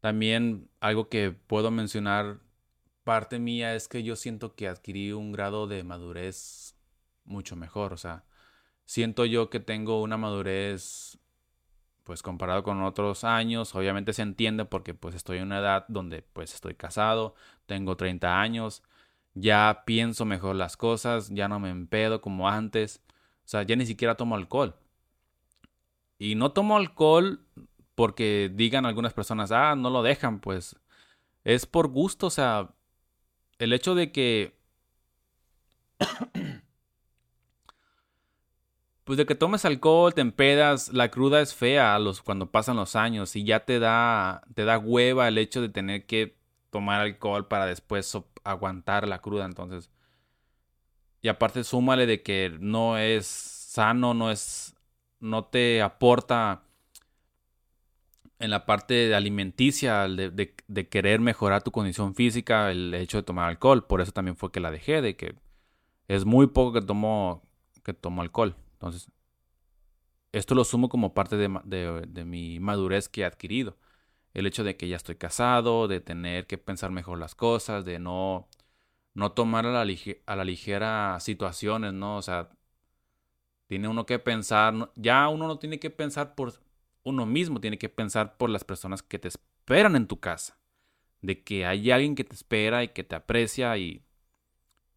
También 0.00 0.70
algo 0.80 1.08
que 1.08 1.32
puedo 1.32 1.70
mencionar, 1.70 2.38
parte 3.04 3.38
mía, 3.38 3.74
es 3.74 3.88
que 3.88 4.02
yo 4.02 4.16
siento 4.16 4.54
que 4.54 4.68
adquirí 4.68 5.12
un 5.12 5.32
grado 5.32 5.66
de 5.66 5.84
madurez 5.84 6.76
mucho 7.24 7.56
mejor. 7.56 7.92
O 7.92 7.96
sea, 7.96 8.24
siento 8.84 9.24
yo 9.24 9.50
que 9.50 9.60
tengo 9.60 10.02
una 10.02 10.16
madurez 10.16 11.18
pues 12.04 12.22
comparado 12.22 12.64
con 12.64 12.82
otros 12.82 13.22
años, 13.24 13.74
obviamente 13.74 14.12
se 14.12 14.22
entiende 14.22 14.64
porque 14.64 14.94
pues 14.94 15.14
estoy 15.14 15.38
en 15.38 15.44
una 15.44 15.60
edad 15.60 15.84
donde 15.88 16.22
pues 16.22 16.54
estoy 16.54 16.74
casado, 16.74 17.36
tengo 17.66 17.96
30 17.96 18.40
años, 18.40 18.82
ya 19.34 19.84
pienso 19.86 20.24
mejor 20.24 20.56
las 20.56 20.76
cosas, 20.76 21.28
ya 21.30 21.46
no 21.46 21.60
me 21.60 21.70
empedo 21.70 22.20
como 22.20 22.48
antes, 22.48 23.00
o 23.44 23.48
sea, 23.48 23.62
ya 23.62 23.76
ni 23.76 23.86
siquiera 23.86 24.16
tomo 24.16 24.34
alcohol. 24.34 24.74
Y 26.18 26.34
no 26.34 26.52
tomo 26.52 26.76
alcohol 26.76 27.46
porque 27.94 28.50
digan 28.52 28.86
algunas 28.86 29.12
personas, 29.14 29.52
ah, 29.52 29.76
no 29.76 29.90
lo 29.90 30.02
dejan, 30.02 30.40
pues 30.40 30.76
es 31.44 31.66
por 31.66 31.88
gusto, 31.88 32.26
o 32.26 32.30
sea, 32.30 32.74
el 33.60 33.72
hecho 33.72 33.94
de 33.94 34.10
que 34.10 34.58
pues 39.04 39.16
de 39.18 39.26
que 39.26 39.34
tomes 39.34 39.64
alcohol, 39.64 40.14
te 40.14 40.22
empedas, 40.22 40.92
la 40.92 41.10
cruda 41.10 41.40
es 41.40 41.54
fea 41.54 41.98
los, 41.98 42.22
cuando 42.22 42.50
pasan 42.50 42.76
los 42.76 42.96
años 42.96 43.36
y 43.36 43.44
ya 43.44 43.64
te 43.64 43.78
da, 43.78 44.42
te 44.54 44.64
da 44.64 44.78
hueva 44.78 45.28
el 45.28 45.38
hecho 45.38 45.60
de 45.60 45.68
tener 45.68 46.06
que 46.06 46.36
tomar 46.70 47.00
alcohol 47.00 47.46
para 47.48 47.66
después 47.66 48.16
aguantar 48.44 49.06
la 49.08 49.20
cruda. 49.20 49.44
Entonces, 49.44 49.90
y 51.22 51.28
aparte 51.28 51.64
súmale 51.64 52.06
de 52.06 52.22
que 52.22 52.56
no 52.60 52.96
es 52.98 53.26
sano, 53.26 54.14
no 54.14 54.30
es, 54.30 54.74
no 55.20 55.44
te 55.44 55.82
aporta 55.82 56.62
en 58.40 58.50
la 58.50 58.66
parte 58.66 59.14
alimenticia 59.14 60.08
de, 60.08 60.30
de, 60.66 60.88
querer 60.88 61.20
mejorar 61.20 61.62
tu 61.62 61.70
condición 61.72 62.14
física 62.14 62.70
el 62.70 62.94
hecho 62.94 63.18
de 63.18 63.22
tomar 63.22 63.48
alcohol. 63.48 63.86
Por 63.86 64.00
eso 64.00 64.12
también 64.12 64.36
fue 64.36 64.50
que 64.50 64.60
la 64.60 64.70
dejé, 64.70 65.02
de 65.02 65.16
que 65.16 65.36
es 66.08 66.24
muy 66.24 66.46
poco 66.48 66.72
que 66.72 66.82
tomo, 66.82 67.42
que 67.84 67.94
tomo 67.94 68.22
alcohol. 68.22 68.56
Entonces, 68.74 69.10
esto 70.32 70.54
lo 70.54 70.64
sumo 70.64 70.88
como 70.88 71.14
parte 71.14 71.36
de, 71.36 72.24
mi 72.24 72.60
madurez 72.60 73.08
que 73.08 73.22
he 73.22 73.24
adquirido. 73.24 73.76
El 74.34 74.46
hecho 74.46 74.64
de 74.64 74.76
que 74.76 74.88
ya 74.88 74.96
estoy 74.96 75.16
casado, 75.16 75.88
de 75.88 76.00
tener 76.00 76.46
que 76.46 76.58
pensar 76.58 76.90
mejor 76.92 77.18
las 77.18 77.34
cosas, 77.34 77.84
de 77.84 77.98
no, 77.98 78.48
no 79.14 79.32
tomar 79.32 79.66
a 79.66 79.72
la, 79.72 79.94
a 80.26 80.36
la 80.36 80.44
ligera 80.44 81.18
situaciones, 81.20 81.92
¿no? 81.94 82.16
O 82.18 82.22
sea, 82.22 82.50
tiene 83.66 83.88
uno 83.88 84.06
que 84.06 84.18
pensar, 84.18 84.92
ya 84.96 85.28
uno 85.28 85.46
no 85.48 85.58
tiene 85.58 85.78
que 85.80 85.90
pensar 85.90 86.34
por 86.34 86.54
uno 87.02 87.26
mismo, 87.26 87.60
tiene 87.60 87.78
que 87.78 87.88
pensar 87.88 88.36
por 88.36 88.50
las 88.50 88.64
personas 88.64 89.02
que 89.02 89.18
te 89.18 89.28
esperan 89.28 89.96
en 89.96 90.06
tu 90.06 90.20
casa. 90.20 90.58
De 91.22 91.42
que 91.42 91.66
hay 91.66 91.90
alguien 91.90 92.14
que 92.14 92.24
te 92.24 92.34
espera 92.34 92.82
y 92.82 92.88
que 92.88 93.04
te 93.04 93.14
aprecia 93.14 93.76
y 93.76 94.04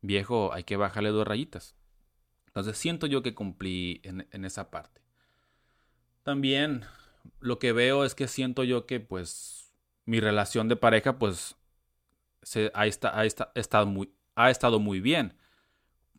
viejo, 0.01 0.53
hay 0.53 0.63
que 0.63 0.77
bajarle 0.77 1.09
dos 1.09 1.27
rayitas. 1.27 1.75
Entonces 2.47 2.77
siento 2.77 3.07
yo 3.07 3.23
que 3.23 3.33
cumplí 3.33 3.99
en, 4.03 4.45
esa 4.45 4.69
parte. 4.69 5.01
También 6.21 6.85
lo 7.39 7.57
que 7.57 7.71
veo 7.71 8.05
es 8.05 8.13
que 8.13 8.27
siento 8.27 8.63
yo 8.63 8.85
que 8.85 8.99
pues 8.99 9.73
mi 10.05 10.19
relación 10.19 10.67
de 10.67 10.75
pareja 10.75 11.17
pues 11.17 11.55
se, 12.43 12.71
ha, 12.75 12.85
estado 12.85 13.87
muy, 13.87 14.13
ha 14.35 14.51
estado 14.51 14.79
muy 14.79 14.99
bien. 14.99 15.35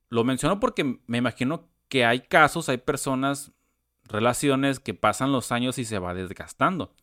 Lo 0.09 0.25
menciono 0.25 0.59
porque 0.59 0.99
me 1.07 1.19
imagino 1.19 1.69
que 1.89 2.05
hay 2.05 2.21
casos, 2.21 2.69
hay 2.69 2.79
personas, 2.79 3.53
relaciones 4.05 4.81
que 4.81 4.95
pasan 4.95 5.33
los 5.33 5.53
años 5.53 5.79
y 5.79 5.85
se 5.85 5.99
va 5.99 6.15
desgastando. 6.15 6.95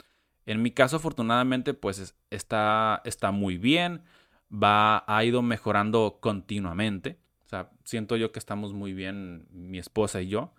En 0.45 0.61
mi 0.61 0.71
caso, 0.71 0.97
afortunadamente, 0.97 1.73
pues 1.73 2.15
está, 2.29 3.01
está 3.05 3.31
muy 3.31 3.57
bien, 3.57 4.03
va, 4.51 5.03
ha 5.07 5.23
ido 5.23 5.41
mejorando 5.41 6.17
continuamente 6.19 7.21
sea, 7.51 7.69
siento 7.83 8.15
yo 8.15 8.31
que 8.31 8.39
estamos 8.39 8.73
muy 8.73 8.93
bien, 8.93 9.47
mi 9.51 9.77
esposa 9.77 10.21
y 10.21 10.29
yo. 10.29 10.53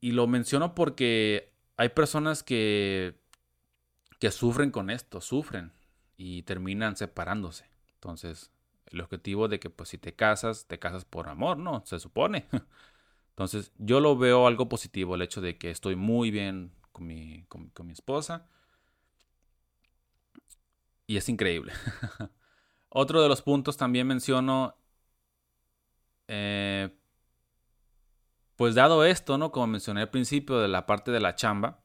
Y 0.00 0.12
lo 0.12 0.26
menciono 0.26 0.74
porque 0.74 1.52
hay 1.76 1.90
personas 1.90 2.42
que, 2.42 3.20
que 4.18 4.30
sufren 4.30 4.70
con 4.70 4.90
esto, 4.90 5.20
sufren 5.20 5.72
y 6.16 6.42
terminan 6.42 6.96
separándose. 6.96 7.70
Entonces, 7.94 8.50
el 8.86 9.00
objetivo 9.02 9.48
de 9.48 9.60
que 9.60 9.68
pues 9.68 9.90
si 9.90 9.98
te 9.98 10.14
casas, 10.14 10.66
te 10.66 10.78
casas 10.78 11.04
por 11.04 11.28
amor, 11.28 11.58
¿no? 11.58 11.84
Se 11.84 11.98
supone. 11.98 12.46
Entonces, 13.36 13.70
yo 13.78 14.00
lo 14.00 14.16
veo 14.16 14.46
algo 14.46 14.68
positivo, 14.68 15.14
el 15.14 15.22
hecho 15.22 15.40
de 15.40 15.58
que 15.58 15.70
estoy 15.70 15.94
muy 15.94 16.30
bien 16.30 16.72
con 16.90 17.06
mi, 17.06 17.44
con 17.44 17.86
mi 17.86 17.92
esposa. 17.92 18.48
Y 21.06 21.16
es 21.16 21.28
increíble. 21.28 21.72
Otro 22.88 23.22
de 23.22 23.28
los 23.28 23.42
puntos 23.42 23.76
también 23.76 24.06
menciono, 24.06 24.74
eh, 26.28 26.90
pues 28.56 28.74
dado 28.74 29.04
esto, 29.04 29.38
¿no? 29.38 29.52
Como 29.52 29.66
mencioné 29.66 30.00
al 30.00 30.10
principio 30.10 30.58
de 30.58 30.68
la 30.68 30.86
parte 30.86 31.10
de 31.10 31.20
la 31.20 31.34
chamba, 31.34 31.84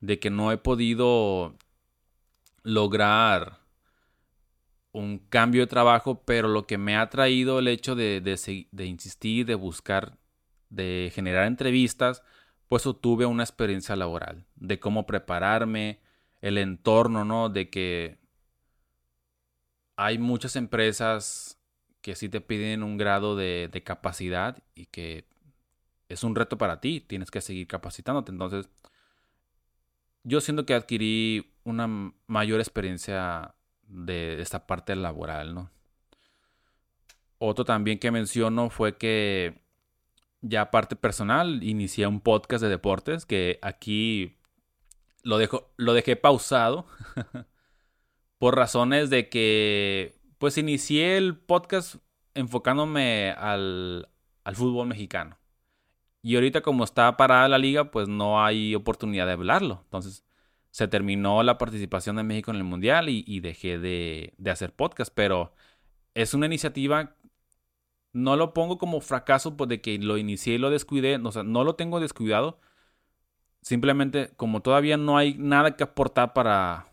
de 0.00 0.18
que 0.18 0.30
no 0.30 0.52
he 0.52 0.58
podido 0.58 1.56
lograr 2.64 3.60
un 4.92 5.18
cambio 5.18 5.62
de 5.62 5.66
trabajo, 5.66 6.22
pero 6.24 6.48
lo 6.48 6.66
que 6.66 6.78
me 6.78 6.96
ha 6.96 7.08
traído 7.08 7.58
el 7.58 7.68
hecho 7.68 7.94
de, 7.94 8.20
de, 8.20 8.86
insistir, 8.86 9.46
de 9.46 9.54
buscar, 9.54 10.18
de 10.70 11.10
generar 11.14 11.46
entrevistas, 11.46 12.22
pues 12.68 12.86
obtuve 12.86 13.26
una 13.26 13.44
experiencia 13.44 13.96
laboral, 13.96 14.44
de 14.56 14.80
cómo 14.80 15.06
prepararme, 15.06 16.00
el 16.40 16.58
entorno, 16.58 17.24
¿no? 17.24 17.48
De 17.48 17.70
que 17.70 18.18
hay 19.96 20.18
muchas 20.18 20.56
empresas 20.56 21.58
que 22.02 22.14
sí 22.14 22.28
te 22.28 22.40
piden 22.40 22.82
un 22.82 22.98
grado 22.98 23.34
de, 23.34 23.82
capacidad 23.84 24.62
y 24.74 24.86
que 24.86 25.26
es 26.08 26.22
un 26.22 26.36
reto 26.36 26.56
para 26.56 26.80
ti, 26.80 27.00
tienes 27.00 27.30
que 27.30 27.40
seguir 27.40 27.66
capacitándote. 27.66 28.30
Entonces, 28.30 28.68
yo 30.22 30.40
siento 30.40 30.66
que 30.66 30.74
adquirí 30.74 31.52
una 31.64 31.88
mayor 32.26 32.60
experiencia 32.60 33.54
de 33.88 34.40
esta 34.40 34.66
parte 34.66 34.94
laboral, 34.94 35.54
¿no? 35.54 35.70
Otro 37.38 37.64
también 37.64 37.98
que 37.98 38.10
menciono 38.10 38.70
fue 38.70 38.96
que 38.96 39.65
ya 40.48 40.70
parte 40.70 40.96
personal, 40.96 41.62
inicié 41.62 42.06
un 42.06 42.20
podcast 42.20 42.62
de 42.62 42.68
deportes 42.68 43.26
que 43.26 43.58
aquí 43.62 44.36
lo, 45.22 45.38
lo 45.76 45.92
dejé 45.94 46.16
pausado 46.16 46.86
por 48.38 48.56
razones 48.56 49.10
de 49.10 49.28
que 49.28 50.14
pues 50.38 50.58
inicié 50.58 51.16
el 51.16 51.36
podcast 51.36 51.96
enfocándome 52.34 53.30
al, 53.32 54.08
al 54.44 54.56
fútbol 54.56 54.86
mexicano. 54.86 55.38
Y 56.22 56.34
ahorita 56.34 56.60
como 56.60 56.84
está 56.84 57.16
parada 57.16 57.48
la 57.48 57.58
liga, 57.58 57.90
pues 57.90 58.08
no 58.08 58.44
hay 58.44 58.74
oportunidad 58.74 59.26
de 59.26 59.32
hablarlo. 59.32 59.80
Entonces 59.84 60.24
se 60.70 60.88
terminó 60.88 61.42
la 61.42 61.56
participación 61.56 62.16
de 62.16 62.22
México 62.22 62.50
en 62.50 62.58
el 62.58 62.64
Mundial 62.64 63.08
y, 63.08 63.40
dejé 63.40 63.78
de, 63.78 64.34
de, 64.36 64.50
hacer 64.50 64.74
podcast. 64.74 65.12
Pero 65.14 65.54
es 66.14 66.34
una 66.34 66.46
iniciativa, 66.46 67.15
no 68.16 68.34
lo 68.36 68.54
pongo 68.54 68.78
como 68.78 69.02
fracaso 69.02 69.58
pues 69.58 69.68
de 69.68 69.82
que 69.82 69.98
lo 69.98 70.16
inicié 70.16 70.54
y 70.54 70.58
lo 70.58 70.70
descuidé. 70.70 71.16
O 71.16 71.32
sea, 71.32 71.42
no 71.42 71.64
lo 71.64 71.74
tengo 71.74 72.00
descuidado. 72.00 72.58
Simplemente 73.60 74.30
como 74.36 74.62
todavía 74.62 74.96
no 74.96 75.18
hay 75.18 75.34
nada 75.34 75.76
que 75.76 75.84
aportar 75.84 76.32
para, 76.32 76.86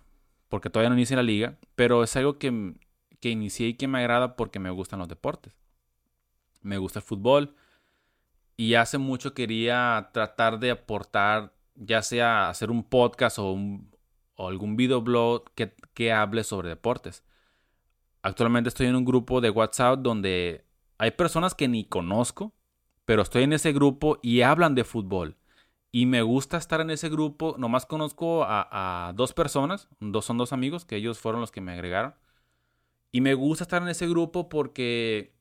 porque 0.49 0.69
todavía 0.69 0.89
no 0.89 0.97
inicié 0.97 1.15
la 1.15 1.23
liga, 1.23 1.57
pero 1.75 2.03
es 2.03 2.13
algo 2.17 2.39
que, 2.39 2.73
que 3.21 3.29
inicié 3.29 3.69
y 3.69 3.73
que 3.75 3.87
me 3.87 3.99
agrada 3.99 4.35
porque 4.35 4.59
me 4.59 4.69
gustan 4.69 4.99
los 4.99 5.07
deportes. 5.07 5.55
Me 6.61 6.77
gusta 6.77 6.99
el 6.99 7.05
fútbol 7.05 7.55
y 8.57 8.73
hace 8.73 8.97
mucho 8.97 9.33
quería 9.33 10.09
tratar 10.11 10.59
de 10.59 10.71
aportar, 10.71 11.53
ya 11.75 12.01
sea 12.01 12.49
hacer 12.49 12.69
un 12.69 12.83
podcast 12.83 13.39
o, 13.39 13.55
o 14.35 14.47
algún 14.49 14.75
videoblog 14.75 15.45
que, 15.55 15.73
que 15.93 16.11
hable 16.11 16.43
sobre 16.43 16.67
deportes. 16.67 17.23
Actualmente 18.23 18.67
estoy 18.67 18.87
en 18.87 18.95
un 18.97 19.05
grupo 19.05 19.39
de 19.39 19.51
WhatsApp 19.51 19.99
donde 19.99 20.62
hay 20.97 21.11
personas 21.11 21.55
que 21.55 21.67
ni 21.67 21.85
conozco, 21.85 22.53
pero 23.05 23.21
estoy 23.21 23.43
en 23.43 23.53
ese 23.53 23.73
grupo 23.73 24.19
y 24.21 24.41
hablan 24.41 24.75
de 24.75 24.83
fútbol. 24.83 25.37
Y 25.95 26.07
me 26.07 26.23
gusta 26.23 26.57
estar 26.57 26.81
en 26.81 26.89
ese 26.89 27.07
grupo. 27.07 27.55
Nomás 27.59 27.85
conozco 27.85 28.43
a, 28.47 29.13
dos 29.15 29.31
personas. 29.33 29.87
Dos 29.99 30.25
son 30.25 30.39
dos 30.39 30.51
amigos, 30.51 30.85
que 30.85 30.95
ellos 30.95 31.19
fueron 31.19 31.39
los 31.39 31.51
que 31.51 31.61
me 31.61 31.71
agregaron. 31.71 32.15
Y 33.11 33.21
me 33.21 33.35
gusta 33.35 33.63
estar 33.63 33.83
en 33.83 33.89
ese 33.89 34.07
grupo 34.07 34.49
porque. 34.49 35.35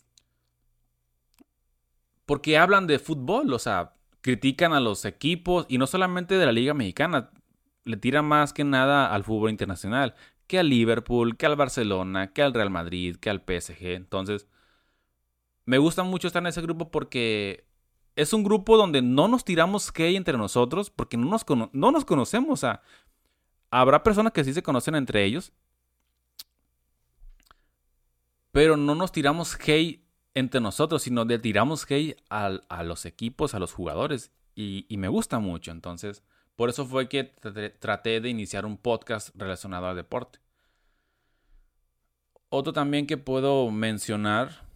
Porque 2.26 2.58
hablan 2.58 2.86
de 2.86 2.98
fútbol. 2.98 3.50
O 3.54 3.58
sea, 3.58 3.94
critican 4.20 4.74
a 4.74 4.80
los 4.80 5.06
equipos. 5.06 5.64
Y 5.70 5.78
no 5.78 5.86
solamente 5.86 6.36
de 6.36 6.44
la 6.44 6.52
Liga 6.52 6.74
Mexicana. 6.74 7.30
Le 7.84 7.96
tiran 7.96 8.26
más 8.26 8.52
que 8.52 8.62
nada 8.62 9.12
al 9.12 9.24
fútbol 9.24 9.50
internacional. 9.50 10.14
Que 10.46 10.58
al 10.58 10.68
Liverpool, 10.68 11.38
que 11.38 11.46
al 11.46 11.56
Barcelona, 11.56 12.34
que 12.34 12.42
al 12.42 12.52
Real 12.52 12.68
Madrid, 12.68 13.16
que 13.16 13.30
al 13.30 13.40
PSG. 13.40 13.94
Entonces. 13.94 14.48
Me 15.72 15.78
gusta 15.78 16.02
mucho 16.02 16.26
estar 16.26 16.42
en 16.42 16.48
ese 16.48 16.60
grupo 16.60 16.90
porque 16.90 17.64
es 18.14 18.34
un 18.34 18.44
grupo 18.44 18.76
donde 18.76 19.00
no 19.00 19.26
nos 19.26 19.42
tiramos 19.42 19.90
hay 19.96 20.16
entre 20.16 20.36
nosotros 20.36 20.90
porque 20.90 21.16
no 21.16 21.30
nos, 21.30 21.46
no 21.72 21.90
nos 21.90 22.04
conocemos. 22.04 22.60
Habrá 23.70 24.02
personas 24.02 24.34
que 24.34 24.44
sí 24.44 24.52
se 24.52 24.62
conocen 24.62 24.96
entre 24.96 25.24
ellos, 25.24 25.50
pero 28.50 28.76
no 28.76 28.94
nos 28.94 29.12
tiramos 29.12 29.54
hate 29.66 30.04
entre 30.34 30.60
nosotros, 30.60 31.04
sino 31.04 31.26
tiramos 31.40 31.90
hate 31.90 32.22
a, 32.28 32.48
a 32.68 32.82
los 32.82 33.06
equipos, 33.06 33.54
a 33.54 33.58
los 33.58 33.72
jugadores. 33.72 34.30
y, 34.54 34.94
me 34.98 35.08
gusta 35.08 35.38
mucho. 35.38 35.70
Entonces, 35.70 36.22
por 36.54 36.68
eso 36.68 36.84
fue 36.84 37.08
que 37.08 37.24
traté 37.80 38.20
de 38.20 38.28
iniciar 38.28 38.66
un 38.66 38.76
podcast 38.76 39.30
relacionado 39.36 39.86
al 39.86 39.96
deporte. 39.96 40.38
Otro 42.50 42.74
también 42.74 43.06
que 43.06 43.16
puedo 43.16 43.70
mencionar, 43.70 44.70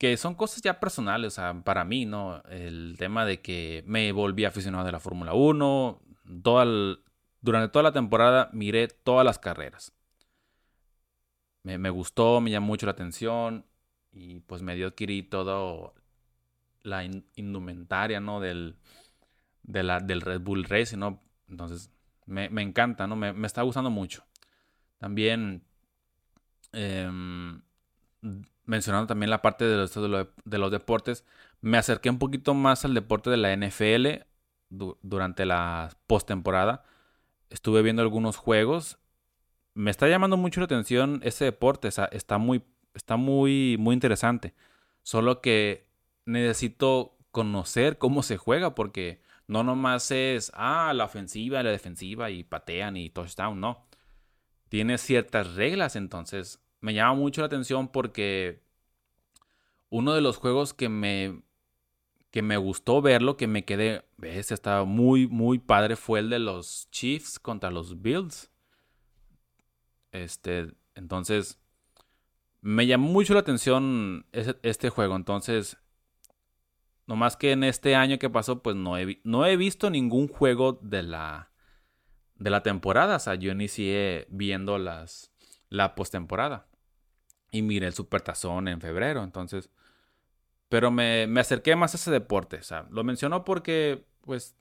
que 0.00 0.16
son 0.16 0.34
cosas 0.34 0.62
ya 0.62 0.80
personales, 0.80 1.34
o 1.34 1.36
sea, 1.36 1.62
para 1.62 1.84
mí, 1.84 2.06
¿no? 2.06 2.42
El 2.44 2.96
tema 2.98 3.26
de 3.26 3.42
que 3.42 3.84
me 3.86 4.12
volví 4.12 4.46
aficionado 4.46 4.86
de 4.86 4.92
la 4.92 4.98
Fórmula 4.98 5.34
1, 5.34 6.00
durante 6.24 7.68
toda 7.70 7.82
la 7.82 7.92
temporada 7.92 8.48
miré 8.54 8.88
todas 8.88 9.26
las 9.26 9.38
carreras. 9.38 9.92
Me, 11.64 11.90
gustó, 11.90 12.40
me 12.40 12.50
llamó 12.50 12.68
mucho 12.68 12.86
la 12.86 12.92
atención 12.92 13.66
y 14.10 14.40
pues 14.40 14.62
me 14.62 14.74
dio 14.74 14.86
adquirir 14.86 15.28
todo 15.28 15.92
la 16.82 17.04
indumentaria, 17.34 18.20
¿no? 18.20 18.40
Del, 18.40 18.76
del 19.64 20.20
Red 20.22 20.40
Bull 20.40 20.64
Racing, 20.64 20.96
¿no? 20.96 21.20
Entonces, 21.46 21.90
me, 22.24 22.46
encanta, 22.62 23.06
¿no? 23.06 23.16
Me, 23.16 23.46
está 23.46 23.60
gustando 23.60 23.90
mucho. 23.90 24.24
También, 24.96 25.62
em, 26.72 27.60
mencionando 28.70 29.08
también 29.08 29.30
la 29.30 29.42
parte 29.42 29.64
de 29.64 29.76
los, 29.76 29.92
de 30.44 30.58
los, 30.58 30.70
deportes, 30.70 31.24
me 31.60 31.76
acerqué 31.76 32.08
un 32.08 32.20
poquito 32.20 32.54
más 32.54 32.84
al 32.84 32.94
deporte 32.94 33.28
de 33.28 33.36
la 33.36 33.54
NFL 33.56 34.24
durante 34.70 35.44
la 35.44 35.90
postemporada. 36.06 36.84
Estuve 37.50 37.82
viendo 37.82 38.00
algunos 38.00 38.36
juegos. 38.36 38.98
Me 39.74 39.90
está 39.90 40.06
llamando 40.06 40.36
mucho 40.36 40.60
la 40.60 40.66
atención 40.66 41.20
ese 41.24 41.46
deporte. 41.46 41.88
está 41.88 42.38
muy, 42.38 42.62
está 42.94 43.16
muy, 43.16 43.76
muy 43.76 43.92
interesante. 43.92 44.54
Solo 45.02 45.40
que 45.40 45.88
necesito 46.24 47.18
conocer 47.32 47.98
cómo 47.98 48.22
se 48.22 48.36
juega 48.36 48.76
porque 48.76 49.20
no 49.48 49.64
nomás 49.64 50.12
es, 50.12 50.52
ah, 50.54 50.92
la 50.94 51.06
ofensiva, 51.06 51.64
la 51.64 51.70
defensiva 51.70 52.30
y 52.30 52.44
patean 52.44 52.96
y 52.96 53.10
touchdown, 53.10 53.58
no. 53.60 53.84
Tiene 54.68 54.96
ciertas 54.96 55.54
reglas, 55.56 55.96
entonces 55.96 56.60
me 56.80 56.94
llama 56.94 57.14
mucho 57.14 57.40
la 57.40 57.46
atención 57.46 57.88
porque 57.88 58.62
uno 59.88 60.14
de 60.14 60.20
los 60.20 60.36
juegos 60.36 60.74
que 60.74 60.88
me 60.88 61.42
que 62.30 62.42
me 62.42 62.56
gustó 62.56 63.02
verlo, 63.02 63.36
que 63.36 63.48
me 63.48 63.64
quedé, 63.64 64.04
ves, 64.16 64.52
estaba 64.52 64.84
muy 64.84 65.26
muy 65.26 65.58
padre 65.58 65.96
fue 65.96 66.20
el 66.20 66.30
de 66.30 66.38
los 66.38 66.88
Chiefs 66.90 67.38
contra 67.38 67.70
los 67.70 68.00
Bills. 68.02 68.50
Este, 70.12 70.72
entonces 70.94 71.60
me 72.60 72.86
llamó 72.86 73.10
mucho 73.10 73.34
la 73.34 73.40
atención 73.40 74.26
este 74.32 74.90
juego, 74.90 75.16
entonces 75.16 75.78
no 77.10 77.16
más 77.16 77.36
que 77.36 77.50
en 77.50 77.64
este 77.64 77.96
año 77.96 78.20
que 78.20 78.30
pasó, 78.30 78.62
pues 78.62 78.76
no 78.76 78.96
he, 78.96 79.20
no 79.24 79.44
he 79.44 79.56
visto 79.56 79.90
ningún 79.90 80.28
juego 80.28 80.78
de 80.80 81.02
la, 81.02 81.50
de 82.36 82.50
la 82.50 82.62
temporada. 82.62 83.16
O 83.16 83.18
sea, 83.18 83.34
yo 83.34 83.50
inicié 83.50 84.28
viendo 84.30 84.78
las, 84.78 85.32
la 85.70 85.96
postemporada. 85.96 86.68
Y 87.50 87.62
miré 87.62 87.86
el 87.86 87.94
Supertazón 87.94 88.68
en 88.68 88.80
febrero. 88.80 89.22
Entonces, 89.22 89.70
pero 90.68 90.90
me, 90.90 91.26
me, 91.26 91.40
acerqué 91.40 91.74
más 91.76 91.94
a 91.94 91.96
ese 91.96 92.10
deporte. 92.10 92.56
O 92.58 92.62
sea, 92.62 92.86
lo 92.90 93.04
menciono 93.04 93.44
porque, 93.44 94.04
pues, 94.22 94.56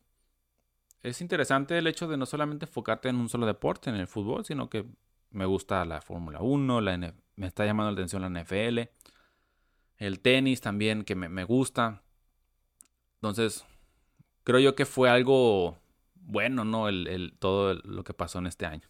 es 1.04 1.22
interesante 1.22 1.78
el 1.78 1.88
hecho 1.88 2.08
de 2.08 2.18
no 2.18 2.26
solamente 2.26 2.66
enfocarte 2.66 3.10
en 3.10 3.18
un 3.18 3.30
solo 3.30 3.46
deporte, 3.46 3.90
en 3.90 3.96
el 3.96 4.08
fútbol, 4.08 4.46
sino 4.46 4.70
que 4.70 4.86
me 5.32 5.46
gusta 5.46 5.86
la 5.86 6.02
Fórmula 6.02 6.40
1, 6.42 6.82
la 6.82 7.14
me 7.36 7.48
está 7.48 7.66
llamando 7.66 7.92
la 7.92 7.96
atención 7.96 8.22
la 8.22 8.42
NFL, 8.42 8.80
el 9.98 10.20
tenis 10.20 10.62
también, 10.62 11.04
que 11.04 11.16
me, 11.16 11.30
me 11.30 11.46
gusta. 11.46 12.02
Entonces, 13.16 13.66
creo 14.44 14.60
yo 14.60 14.76
que 14.76 14.86
fue 14.86 15.10
algo 15.10 15.78
bueno, 16.16 16.66
¿no? 16.66 16.90
El, 16.90 17.34
todo 17.40 17.74
lo 17.76 18.04
que 18.04 18.14
pasó 18.14 18.40
en 18.40 18.48
este 18.48 18.66
año. 18.66 18.88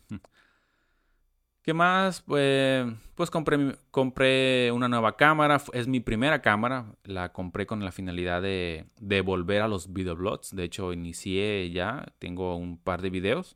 ¿Qué 1.69 1.73
más? 1.75 2.23
Pues, 2.23 2.83
pues 3.13 3.29
compré, 3.29 3.77
compré 3.91 4.71
una 4.71 4.87
nueva 4.87 5.15
cámara. 5.15 5.61
Es 5.73 5.87
mi 5.87 5.99
primera 5.99 6.41
cámara. 6.41 6.95
La 7.03 7.31
compré 7.31 7.67
con 7.67 7.85
la 7.85 7.91
finalidad 7.91 8.41
de, 8.41 8.87
de 8.99 9.21
volver 9.21 9.61
a 9.61 9.67
los 9.67 9.93
videoblogs. 9.93 10.55
De 10.55 10.63
hecho, 10.63 10.93
inicié 10.93 11.69
ya. 11.69 12.07
Tengo 12.17 12.55
un 12.55 12.79
par 12.79 13.03
de 13.03 13.11
videos. 13.11 13.55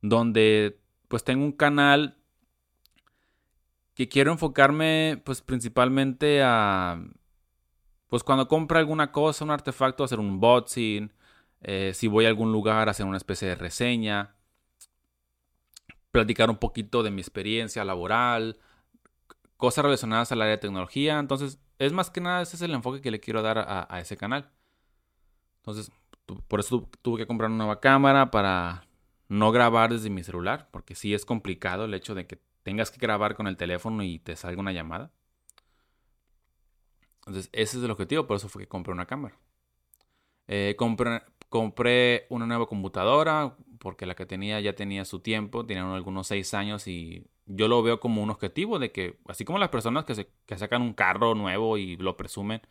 Donde 0.00 0.78
pues 1.08 1.24
tengo 1.24 1.44
un 1.44 1.50
canal 1.50 2.18
que 3.94 4.08
quiero 4.08 4.30
enfocarme 4.30 5.20
pues 5.24 5.40
principalmente 5.40 6.40
a 6.44 7.02
pues 8.10 8.22
cuando 8.22 8.46
compro 8.46 8.78
alguna 8.78 9.10
cosa, 9.10 9.44
un 9.44 9.50
artefacto, 9.50 10.04
hacer 10.04 10.20
un 10.20 10.26
unboxing, 10.26 11.12
eh, 11.62 11.90
si 11.94 12.06
voy 12.06 12.26
a 12.26 12.28
algún 12.28 12.52
lugar, 12.52 12.88
hacer 12.88 13.06
una 13.06 13.16
especie 13.16 13.48
de 13.48 13.56
reseña, 13.56 14.36
platicar 16.14 16.48
un 16.48 16.58
poquito 16.58 17.02
de 17.02 17.10
mi 17.10 17.20
experiencia 17.20 17.84
laboral, 17.84 18.60
cosas 19.56 19.84
relacionadas 19.84 20.30
al 20.30 20.42
área 20.42 20.52
de 20.52 20.58
tecnología. 20.58 21.18
Entonces, 21.18 21.58
es 21.80 21.92
más 21.92 22.08
que 22.08 22.20
nada, 22.20 22.40
ese 22.40 22.54
es 22.54 22.62
el 22.62 22.72
enfoque 22.72 23.00
que 23.00 23.10
le 23.10 23.18
quiero 23.18 23.42
dar 23.42 23.58
a, 23.58 24.00
ese 24.00 24.16
canal. 24.16 24.48
Entonces, 25.56 25.90
por 26.46 26.60
eso 26.60 26.88
tuve 27.02 27.18
que 27.18 27.26
comprar 27.26 27.50
una 27.50 27.64
nueva 27.64 27.80
cámara 27.80 28.30
para 28.30 28.86
no 29.28 29.50
grabar 29.50 29.92
desde 29.92 30.08
mi 30.08 30.22
celular, 30.22 30.68
porque 30.70 30.94
sí 30.94 31.14
es 31.14 31.24
complicado 31.24 31.86
el 31.86 31.94
hecho 31.94 32.14
de 32.14 32.28
que 32.28 32.40
tengas 32.62 32.92
que 32.92 33.00
grabar 33.00 33.34
con 33.34 33.48
el 33.48 33.56
teléfono 33.56 34.04
y 34.04 34.20
te 34.20 34.36
salga 34.36 34.60
una 34.60 34.72
llamada. 34.72 35.10
Entonces, 37.26 37.50
ese 37.52 37.78
es 37.78 37.82
el 37.82 37.90
objetivo, 37.90 38.28
por 38.28 38.36
eso 38.36 38.48
fue 38.48 38.62
que 38.62 38.68
compré 38.68 38.92
una 38.92 39.06
cámara. 39.06 39.36
Eh, 40.46 40.76
compré, 40.78 42.26
una 42.28 42.46
nueva 42.46 42.66
computadora, 42.66 43.56
porque 43.84 44.06
la 44.06 44.16
que 44.16 44.26
tenía 44.26 44.60
ya 44.60 44.74
tenía 44.74 45.04
su 45.04 45.20
tiempo, 45.20 45.66
tenía 45.66 45.94
algunos 45.94 46.26
seis 46.28 46.54
años 46.54 46.88
y 46.88 47.26
yo 47.46 47.68
lo 47.68 47.82
veo 47.82 48.00
como 48.00 48.22
un 48.22 48.30
objetivo 48.30 48.78
de 48.78 48.92
que, 48.92 49.18
así 49.28 49.44
como 49.44 49.58
las 49.58 49.68
personas 49.68 50.06
que, 50.06 50.14
se, 50.14 50.30
que 50.46 50.58
sacan 50.58 50.82
un 50.82 50.94
carro 50.94 51.34
nuevo 51.34 51.76
y 51.78 51.96
lo 51.98 52.16
presumen, 52.16 52.62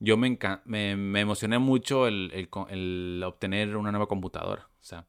yo 0.00 0.16
me, 0.16 0.38
me, 0.64 0.96
me 0.96 1.20
emocioné 1.20 1.58
mucho 1.60 2.08
el, 2.08 2.32
el, 2.34 2.48
el, 2.70 3.22
obtener 3.24 3.76
una 3.76 3.92
nueva 3.92 4.08
computadora. 4.08 4.68
O 4.80 4.82
sea, 4.84 5.06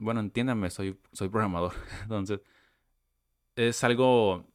bueno, 0.00 0.20
entiéndanme, 0.20 0.70
soy, 0.70 0.98
soy 1.12 1.28
programador. 1.28 1.74
Entonces, 2.02 2.40
es 3.56 3.84
algo 3.84 4.46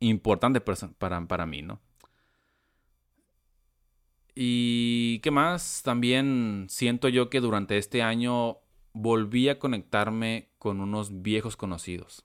importante 0.00 0.60
para, 0.62 1.26
para 1.26 1.46
mí, 1.46 1.62
¿no? 1.62 1.80
Y 4.34 5.20
qué 5.20 5.30
más, 5.30 5.82
también 5.84 6.66
siento 6.70 7.08
yo 7.08 7.28
que 7.28 7.40
durante 7.40 7.76
este 7.76 8.02
año 8.02 8.61
volví 8.92 9.48
a 9.48 9.58
conectarme 9.58 10.50
con 10.58 10.80
unos 10.80 11.22
viejos 11.22 11.56
conocidos. 11.56 12.24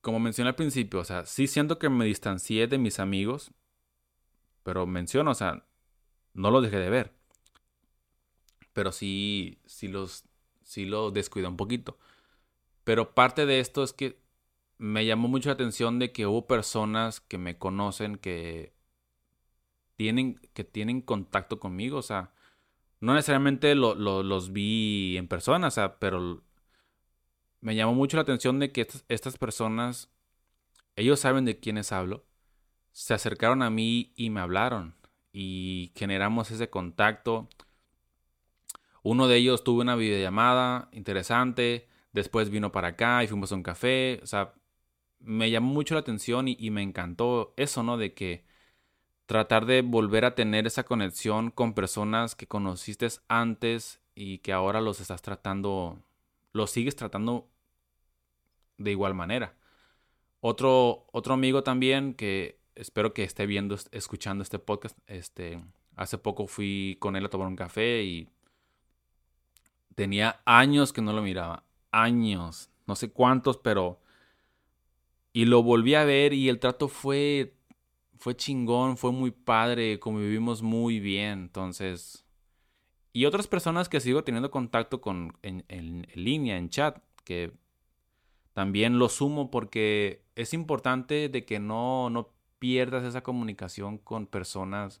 Como 0.00 0.20
mencioné 0.20 0.50
al 0.50 0.56
principio, 0.56 1.00
o 1.00 1.04
sea, 1.04 1.26
sí 1.26 1.46
siento 1.46 1.78
que 1.78 1.88
me 1.88 2.04
distancié 2.04 2.66
de 2.66 2.78
mis 2.78 3.00
amigos, 3.00 3.50
pero 4.62 4.86
menciono, 4.86 5.32
o 5.32 5.34
sea, 5.34 5.66
no 6.34 6.50
los 6.50 6.62
dejé 6.62 6.78
de 6.78 6.90
ver. 6.90 7.12
Pero 8.72 8.92
sí, 8.92 9.60
sí 9.66 9.88
los, 9.88 10.24
sí 10.62 10.84
los 10.84 11.12
descuidé 11.12 11.48
un 11.48 11.56
poquito. 11.56 11.98
Pero 12.84 13.14
parte 13.14 13.44
de 13.44 13.60
esto 13.60 13.82
es 13.82 13.92
que 13.92 14.20
me 14.78 15.04
llamó 15.04 15.28
mucho 15.28 15.48
la 15.48 15.54
atención 15.54 15.98
de 15.98 16.12
que 16.12 16.26
hubo 16.26 16.46
personas 16.46 17.20
que 17.20 17.38
me 17.38 17.58
conocen 17.58 18.16
que 18.16 18.72
tienen, 19.96 20.40
que 20.54 20.62
tienen 20.64 21.02
contacto 21.02 21.58
conmigo, 21.58 21.98
o 21.98 22.02
sea, 22.02 22.32
no 23.00 23.14
necesariamente 23.14 23.74
los 23.74 24.52
vi 24.52 25.16
en 25.16 25.28
persona, 25.28 25.68
o 25.68 25.70
sea, 25.70 25.98
pero 25.98 26.42
me 27.60 27.74
llamó 27.74 27.94
mucho 27.94 28.16
la 28.16 28.22
atención 28.22 28.58
de 28.58 28.72
que 28.72 28.86
estas, 29.08 29.38
personas, 29.38 30.10
ellos 30.96 31.20
saben 31.20 31.44
de 31.44 31.60
quiénes 31.60 31.92
hablo, 31.92 32.26
se 32.92 33.14
acercaron 33.14 33.62
a 33.62 33.70
mí 33.70 34.12
y 34.16 34.30
me 34.30 34.40
hablaron 34.40 34.96
y 35.32 35.92
generamos 35.94 36.50
ese 36.50 36.70
contacto. 36.70 37.48
Uno 39.02 39.28
de 39.28 39.36
ellos 39.36 39.62
tuvo 39.62 39.80
una 39.80 39.94
videollamada 39.94 40.88
interesante, 40.92 41.88
después 42.12 42.50
vino 42.50 42.72
para 42.72 42.88
acá 42.88 43.22
y 43.22 43.28
fuimos 43.28 43.52
a 43.52 43.54
un 43.54 43.62
café, 43.62 44.20
o 44.22 44.26
sea, 44.26 44.54
me 45.20 45.50
llamó 45.50 45.72
mucho 45.72 45.94
la 45.94 46.00
atención 46.00 46.48
y, 46.48 46.56
y 46.58 46.70
me 46.70 46.82
encantó 46.82 47.54
eso, 47.56 47.82
¿no? 47.82 47.96
De 47.96 48.14
que 48.14 48.44
tratar 49.28 49.66
de 49.66 49.82
volver 49.82 50.24
a 50.24 50.34
tener 50.34 50.66
esa 50.66 50.84
conexión 50.84 51.50
con 51.50 51.74
personas 51.74 52.34
que 52.34 52.46
conociste 52.46 53.06
antes 53.28 54.00
y 54.14 54.38
que 54.38 54.54
ahora 54.54 54.80
los 54.80 55.00
estás 55.00 55.20
tratando, 55.20 55.98
los 56.54 56.70
sigues 56.70 56.96
tratando 56.96 57.46
de 58.78 58.90
igual 58.90 59.12
manera. 59.12 59.54
Otro, 60.40 61.06
otro 61.12 61.34
amigo 61.34 61.62
también 61.62 62.14
que 62.14 62.58
espero 62.74 63.12
que 63.12 63.22
esté 63.22 63.44
viendo, 63.44 63.76
escuchando 63.92 64.42
este 64.42 64.58
podcast, 64.58 64.98
este, 65.06 65.62
hace 65.94 66.16
poco 66.16 66.46
fui 66.46 66.96
con 66.98 67.14
él 67.14 67.26
a 67.26 67.28
tomar 67.28 67.48
un 67.48 67.56
café 67.56 68.02
y 68.04 68.30
tenía 69.94 70.40
años 70.46 70.94
que 70.94 71.02
no 71.02 71.12
lo 71.12 71.20
miraba, 71.20 71.64
años, 71.90 72.70
no 72.86 72.96
sé 72.96 73.10
cuántos, 73.10 73.58
pero... 73.58 74.00
Y 75.34 75.44
lo 75.44 75.62
volví 75.62 75.94
a 75.94 76.04
ver 76.04 76.32
y 76.32 76.48
el 76.48 76.58
trato 76.58 76.88
fue 76.88 77.57
fue 78.18 78.36
chingón, 78.36 78.96
fue 78.96 79.12
muy 79.12 79.30
padre, 79.30 79.98
convivimos 79.98 80.62
muy 80.62 81.00
bien, 81.00 81.40
entonces... 81.40 82.24
Y 83.12 83.24
otras 83.24 83.48
personas 83.48 83.88
que 83.88 84.00
sigo 84.00 84.22
teniendo 84.22 84.50
contacto 84.50 85.00
con 85.00 85.36
en, 85.42 86.06
línea, 86.14 86.56
en 86.56 86.68
chat, 86.68 86.98
que 87.24 87.52
también 88.52 88.98
lo 88.98 89.08
sumo 89.08 89.50
porque 89.50 90.22
es 90.36 90.52
importante 90.52 91.28
de 91.28 91.44
que 91.44 91.58
no, 91.58 92.10
no 92.10 92.30
pierdas 92.58 93.04
esa 93.04 93.22
comunicación 93.22 93.98
con 93.98 94.26
personas 94.26 95.00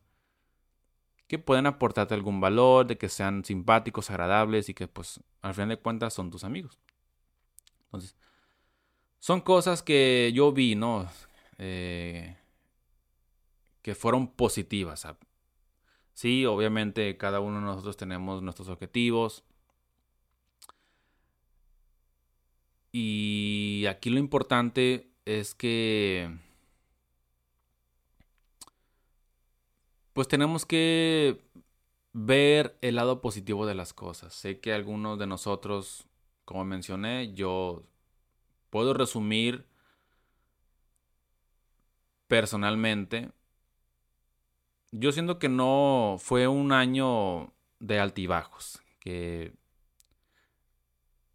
que 1.28 1.38
pueden 1.38 1.66
aportarte 1.66 2.14
algún 2.14 2.40
valor, 2.40 2.86
de 2.86 2.96
que 2.96 3.08
sean 3.08 3.44
simpáticos, 3.44 4.10
agradables 4.10 4.68
y 4.68 4.74
que 4.74 4.88
pues 4.88 5.20
al 5.42 5.54
final 5.54 5.68
de 5.68 5.78
cuentas 5.78 6.14
son 6.14 6.30
tus 6.30 6.42
amigos. 6.42 6.78
Entonces, 7.84 8.16
son 9.18 9.42
cosas 9.42 9.82
que 9.82 10.32
yo 10.34 10.52
vi, 10.52 10.74
¿no? 10.74 11.06
Eh, 11.58 12.36
que 13.88 13.94
fueron 13.94 14.28
positivas. 14.28 15.06
Sí, 16.12 16.44
obviamente 16.44 17.16
cada 17.16 17.40
uno 17.40 17.58
de 17.58 17.64
nosotros 17.64 17.96
tenemos 17.96 18.42
nuestros 18.42 18.68
objetivos. 18.68 19.44
Y 22.92 23.86
aquí 23.88 24.10
lo 24.10 24.18
importante 24.18 25.10
es 25.24 25.54
que 25.54 26.36
pues 30.12 30.28
tenemos 30.28 30.66
que 30.66 31.42
ver 32.12 32.76
el 32.82 32.96
lado 32.96 33.22
positivo 33.22 33.64
de 33.64 33.74
las 33.74 33.94
cosas. 33.94 34.34
Sé 34.34 34.60
que 34.60 34.74
algunos 34.74 35.18
de 35.18 35.26
nosotros, 35.26 36.04
como 36.44 36.62
mencioné, 36.66 37.32
yo 37.32 37.84
puedo 38.68 38.92
resumir 38.92 39.66
personalmente. 42.26 43.32
Yo 44.90 45.12
siento 45.12 45.38
que 45.38 45.48
no 45.48 46.16
fue 46.18 46.48
un 46.48 46.72
año 46.72 47.52
de 47.78 48.00
altibajos, 48.00 48.80
que 49.00 49.52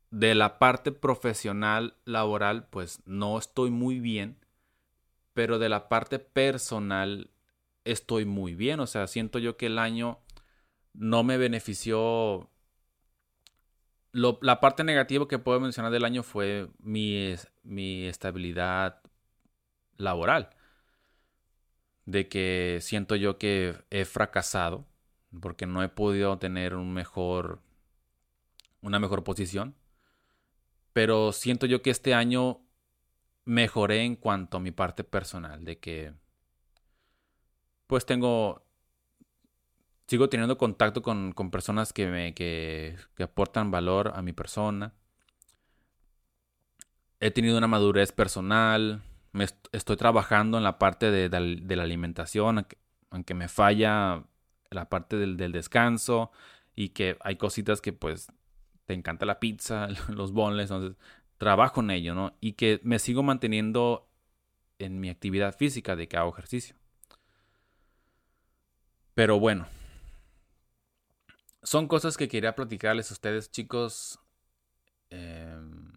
de 0.10 0.36
la 0.36 0.60
parte 0.60 0.92
profesional, 0.92 1.96
laboral, 2.06 2.68
pues 2.70 3.02
no 3.06 3.38
estoy 3.38 3.72
muy 3.72 4.00
bien, 4.00 4.38
pero 5.34 5.60
de 5.60 5.70
la 5.70 5.90
parte 5.90 6.20
personal 6.20 7.32
estoy 7.84 8.26
muy 8.26 8.56
bien. 8.56 8.80
O 8.80 8.88
sea, 8.88 9.08
siento 9.08 9.40
yo 9.40 9.58
que 9.58 9.68
el 9.68 9.80
año 9.80 10.20
no 10.94 11.24
me 11.24 11.38
benefició. 11.38 12.50
la 14.12 14.60
parte 14.60 14.84
negativa 14.84 15.28
que 15.28 15.40
puedo 15.40 15.60
mencionar 15.60 15.92
del 15.92 16.06
año 16.06 16.22
fue 16.24 16.70
mi, 16.80 17.36
mi 17.64 18.06
estabilidad 18.06 19.02
laboral. 19.98 20.50
De 22.06 22.28
que 22.28 22.80
siento 22.82 23.16
yo 23.16 23.38
que 23.38 23.76
he 23.90 24.06
fracasado 24.06 24.86
porque 25.42 25.66
no 25.66 25.84
he 25.84 25.90
podido 25.90 26.38
tener 26.38 26.76
un 26.76 26.94
mejor, 26.94 27.62
una 28.82 29.00
mejor 29.00 29.24
posición. 29.24 29.76
Pero 30.94 31.32
siento 31.32 31.66
yo 31.66 31.82
que 31.82 31.90
este 31.90 32.14
año 32.14 32.62
mejoré 33.46 34.04
en 34.04 34.16
cuanto 34.16 34.58
a 34.58 34.60
mi 34.60 34.72
parte 34.72 35.04
personal, 35.04 35.66
de 35.66 35.80
que 35.80 36.14
pues 37.88 38.06
tengo, 38.06 38.66
sigo 40.08 40.30
teniendo 40.30 40.58
contacto 40.58 41.02
con, 41.02 41.34
personas 41.52 41.94
que 41.94 42.08
me, 42.08 42.34
que, 42.34 42.96
aportan 43.20 43.72
valor 43.72 44.14
a 44.16 44.22
mi 44.22 44.34
persona. 44.34 44.94
He 47.20 47.32
tenido 47.32 47.58
una 47.58 47.68
madurez 47.68 48.12
personal, 48.12 49.02
estoy 49.72 49.98
trabajando 49.98 50.58
en 50.58 50.64
la 50.64 50.78
parte 50.78 51.12
de, 51.12 51.30
la 51.76 51.84
alimentación, 51.84 52.66
aunque, 53.10 53.34
me 53.34 53.48
falla 53.48 54.24
la 54.70 54.90
parte 54.90 55.18
del, 55.18 55.38
del, 55.38 55.52
descanso 55.52 56.32
y 56.76 56.90
que 56.90 57.18
hay 57.22 57.36
cositas 57.38 57.82
que 57.82 57.94
pues 57.94 58.32
te 58.86 58.94
encanta 58.94 59.26
la 59.26 59.40
pizza, 59.40 59.88
los 60.10 60.32
bonles, 60.32 60.72
entonces 60.72 60.98
trabajo 61.38 61.82
en 61.82 61.92
ello, 61.92 62.16
¿no? 62.16 62.36
Y 62.42 62.54
que 62.54 62.80
me 62.84 63.00
sigo 63.00 63.24
manteniendo 63.24 64.08
en 64.80 65.00
mi 65.00 65.10
actividad 65.10 65.56
física 65.56 65.96
de 65.96 66.08
que 66.08 66.18
hago 66.18 66.32
ejercicio. 66.32 66.76
Pero 69.14 69.40
bueno, 69.40 69.68
son 71.62 71.88
cosas 71.88 72.18
que 72.18 72.28
quería 72.28 72.56
platicarles 72.56 73.12
a 73.12 73.14
ustedes, 73.14 73.52
chicos. 73.52 74.20
Em, 75.10 75.94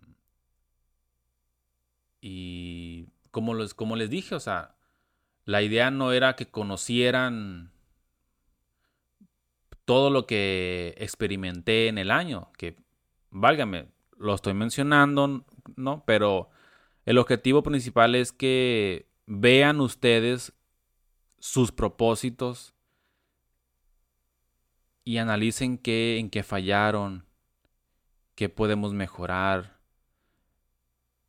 y 2.20 2.95
como 3.36 3.52
les, 3.52 3.74
como 3.74 3.96
les 3.96 4.08
dije, 4.08 4.34
o 4.34 4.40
sea, 4.40 4.76
la 5.44 5.60
idea 5.60 5.90
no 5.90 6.12
era 6.12 6.36
que 6.36 6.50
conocieran 6.50 7.70
todo 9.84 10.08
lo 10.08 10.26
que 10.26 10.94
experimenté 10.96 11.88
en 11.88 11.98
el 11.98 12.10
año, 12.10 12.50
que 12.56 12.76
válgame, 13.28 13.88
lo 14.16 14.34
estoy 14.34 14.54
mencionando, 14.54 15.44
¿no? 15.76 16.02
Pero 16.06 16.48
el 17.04 17.18
objetivo 17.18 17.62
principal 17.62 18.14
es 18.14 18.32
que 18.32 19.06
vean 19.26 19.82
ustedes 19.82 20.54
sus 21.38 21.72
propósitos, 21.72 22.72
y 25.04 25.18
analicen 25.18 25.76
qué, 25.76 26.18
en 26.18 26.30
qué 26.30 26.42
fallaron, 26.42 27.26
qué 28.34 28.48
podemos 28.48 28.94
mejorar, 28.94 29.75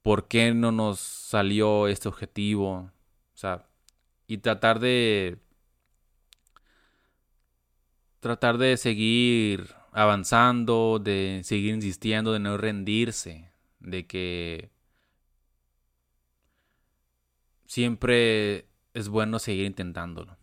por 0.08 0.30
qué 0.30 0.54
no 0.54 0.72
nos 0.72 1.00
salió 1.02 1.90
este 1.90 2.08
objetivo, 2.08 2.70
o 2.76 2.92
sea, 3.34 3.68
y 4.26 4.38
tratar 4.38 4.80
de 4.80 5.38
tratar 8.22 8.58
de 8.58 8.78
seguir 8.78 9.76
avanzando, 9.92 11.00
de 11.04 11.42
seguir 11.44 11.76
insistiendo, 11.76 12.32
de 12.32 12.40
no 12.40 12.56
rendirse, 12.56 13.52
de 13.82 14.08
que 14.08 14.72
siempre 17.66 18.70
es 18.94 19.10
bueno 19.10 19.40
seguir 19.40 19.66
intentándolo. 19.66 20.38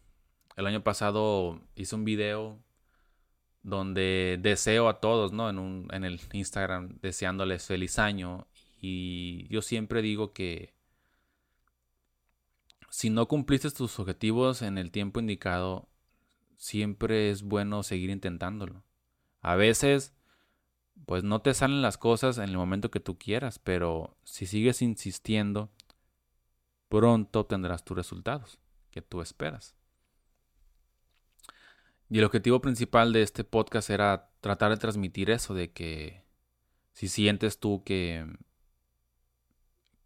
El 0.57 0.67
año 0.67 0.85
pasado 0.85 1.59
hice 1.75 1.95
un 1.95 2.05
video 2.05 2.63
donde 3.63 4.39
deseo 4.43 4.91
a 4.91 5.01
todos, 5.01 5.33
¿no? 5.33 5.49
En, 5.49 5.59
un, 5.59 5.89
en 5.91 6.05
el 6.05 6.21
Instagram 6.35 6.99
deseándoles 7.01 7.67
feliz 7.67 7.99
año. 7.99 8.47
Y 8.87 9.49
yo 9.49 9.63
siempre 9.63 10.03
digo 10.03 10.35
que 10.35 10.75
si 12.91 13.09
no 13.09 13.27
cumpliste 13.29 13.71
tus 13.71 13.99
objetivos 13.99 14.61
en 14.61 14.77
el 14.77 14.91
tiempo 14.91 15.21
indicado, 15.21 15.89
siempre 16.59 17.31
es 17.31 17.45
bueno 17.45 17.83
seguir 17.83 18.11
intentándolo. 18.11 18.85
A 19.41 19.57
veces, 19.57 20.13
pues 21.07 21.25
no 21.25 21.41
te 21.41 21.55
salen 21.55 21.81
las 21.81 21.97
cosas 21.97 22.37
en 22.37 22.45
el 22.45 22.59
momento 22.59 22.91
que 22.91 23.01
tú 23.01 23.17
quieras, 23.17 23.59
pero 23.59 24.19
si 24.23 24.45
sigues 24.45 24.83
insistiendo, 24.83 25.73
pronto 26.91 27.41
obtendrás 27.41 27.87
tus 27.87 27.97
resultados 27.97 28.59
que 28.91 29.01
tú 29.01 29.23
esperas. 29.23 29.75
Y 32.11 32.19
el 32.19 32.25
objetivo 32.25 32.61
principal 32.61 33.15
de 33.15 33.23
este 33.23 33.45
podcast 33.45 33.89
era 33.89 34.31
tratar 34.43 34.73
de 34.73 34.77
transmitir 34.77 35.31
eso, 35.31 35.55
de 35.55 35.73
que 35.73 36.23
si 36.93 37.09
sientes 37.09 37.59
tú 37.59 37.83
que, 37.83 38.27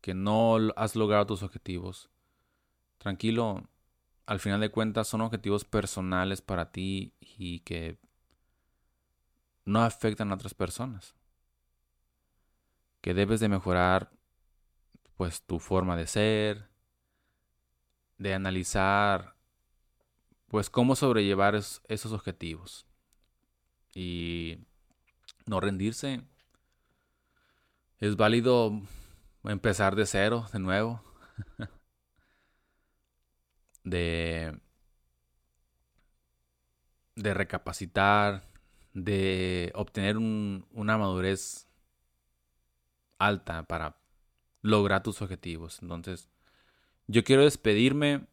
que 0.00 0.14
no 0.14 0.56
has 0.76 0.96
logrado 0.96 1.26
tus 1.26 1.42
objetivos, 1.42 2.10
tranquilo, 2.98 3.68
al 4.26 4.40
final 4.40 4.60
de 4.60 4.70
cuentas 4.70 5.08
son 5.08 5.22
objetivos 5.22 5.64
personales 5.64 6.42
para 6.42 6.70
ti 6.70 7.14
y 7.20 7.60
que 7.60 7.98
no 9.64 9.82
afectan 9.82 10.30
a 10.30 10.34
otras 10.34 10.54
personas. 10.54 11.14
Que 13.00 13.14
debes 13.14 13.40
de 13.40 13.48
mejorar 13.48 14.10
pues 15.16 15.42
tu 15.42 15.58
forma 15.58 15.96
de 15.96 16.06
ser, 16.06 16.68
de 18.18 18.34
analizar 18.34 19.34
pues 20.48 20.70
cómo 20.70 20.96
sobrellevar 20.96 21.54
esos 21.54 22.12
objetivos. 22.12 22.86
Y 23.94 24.58
no 25.46 25.60
rendirse. 25.60 26.22
Es 27.98 28.16
válido 28.16 28.82
empezar 29.52 29.96
de 29.96 30.06
cero, 30.06 30.46
de 30.52 30.58
nuevo. 30.58 31.02
de, 33.84 34.60
de 37.16 37.34
recapacitar, 37.34 38.48
de 38.94 39.72
obtener 39.74 40.16
una 40.18 40.98
madurez 40.98 41.66
alta 43.18 43.64
para 43.64 43.96
lograr 44.62 45.02
tus 45.02 45.22
objetivos. 45.22 45.80
Entonces, 45.82 46.28
yo 47.06 47.24
quiero 47.24 47.44
despedirme 47.44 48.26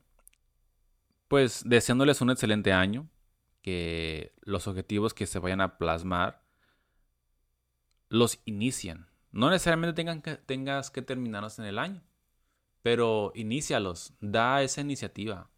pues 1.28 1.64
deseándoles 1.66 2.22
un 2.22 2.30
excelente 2.30 2.72
año, 2.72 3.10
que 3.62 4.34
los 4.42 4.68
objetivos 4.68 5.14
que 5.14 5.26
se 5.26 5.40
vayan 5.40 5.62
a 5.62 5.78
plasmar 5.78 6.44
los 8.10 8.40
inician. 8.46 9.10
No 9.36 9.50
necesariamente 9.50 9.94
tengan 9.94 10.22
que, 10.22 10.38
tengas 10.38 10.90
que 10.90 11.02
terminarlos 11.02 11.60
en 11.60 11.66
el 11.66 11.78
año, 11.78 12.02
pero 12.82 13.34
inícialos, 13.36 14.14
da 14.22 14.64
esa 14.64 14.80
iniciativa. 14.80 15.50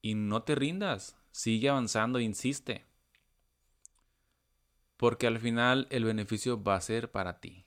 Y 0.00 0.14
no 0.14 0.42
te 0.42 0.54
rindas, 0.54 1.14
sigue 1.30 1.68
avanzando, 1.68 2.20
insiste. 2.20 2.86
Porque 4.96 5.26
al 5.26 5.40
final 5.40 5.86
el 5.90 6.06
beneficio 6.06 6.62
va 6.62 6.76
a 6.76 6.80
ser 6.80 7.10
para 7.10 7.38
ti. 7.38 7.66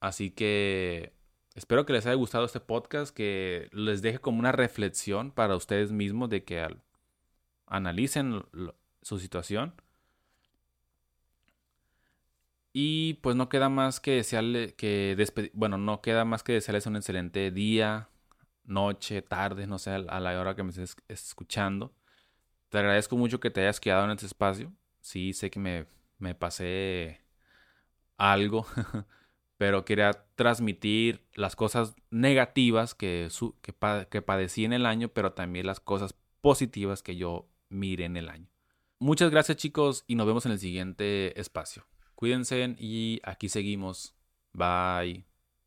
Así 0.00 0.30
que 0.30 1.14
espero 1.54 1.86
que 1.86 1.94
les 1.94 2.04
haya 2.04 2.14
gustado 2.14 2.44
este 2.44 2.60
podcast, 2.60 3.16
que 3.16 3.70
les 3.72 4.02
deje 4.02 4.18
como 4.18 4.38
una 4.38 4.52
reflexión 4.52 5.30
para 5.30 5.56
ustedes 5.56 5.92
mismos 5.92 6.28
de 6.28 6.44
que 6.44 6.68
analicen 7.64 8.44
su 9.00 9.18
situación. 9.18 9.74
Y 12.76 13.14
pues 13.22 13.36
no 13.36 13.48
queda 13.48 13.68
más 13.68 14.00
que 14.00 14.16
desearle 14.16 14.74
que 14.74 15.16
bueno, 15.52 15.78
no 15.78 16.02
queda 16.02 16.24
más 16.24 16.42
que 16.42 16.54
desearles 16.54 16.86
un 16.86 16.96
excelente 16.96 17.52
día, 17.52 18.08
noche, 18.64 19.22
tarde, 19.22 19.68
no 19.68 19.78
sé, 19.78 19.90
a 19.92 20.20
la 20.20 20.40
hora 20.40 20.56
que 20.56 20.64
me 20.64 20.70
estés 20.70 20.96
escuchando. 21.06 21.94
Te 22.70 22.78
agradezco 22.78 23.16
mucho 23.16 23.38
que 23.38 23.50
te 23.50 23.60
hayas 23.60 23.78
quedado 23.78 24.04
en 24.06 24.10
este 24.10 24.26
espacio. 24.26 24.72
Sí, 25.00 25.34
sé 25.34 25.50
que 25.50 25.60
me, 25.60 25.86
me 26.18 26.34
pasé 26.34 27.20
algo, 28.16 28.66
pero 29.56 29.84
quería 29.84 30.26
transmitir 30.34 31.24
las 31.34 31.54
cosas 31.54 31.94
negativas 32.10 32.96
que, 32.96 33.28
que, 33.62 33.72
que 34.10 34.22
padecí 34.22 34.64
en 34.64 34.72
el 34.72 34.86
año, 34.86 35.10
pero 35.10 35.32
también 35.32 35.66
las 35.66 35.78
cosas 35.78 36.16
positivas 36.40 37.04
que 37.04 37.14
yo 37.14 37.48
miré 37.68 38.06
en 38.06 38.16
el 38.16 38.28
año. 38.28 38.48
Muchas 38.98 39.30
gracias 39.30 39.58
chicos 39.58 40.02
y 40.08 40.16
nos 40.16 40.26
vemos 40.26 40.44
en 40.46 40.50
el 40.52 40.58
siguiente 40.58 41.38
espacio. 41.40 41.86
Cuídense 42.24 42.74
y 42.78 43.20
aquí 43.22 43.50
seguimos. 43.50 44.14
Bye. 44.54 45.26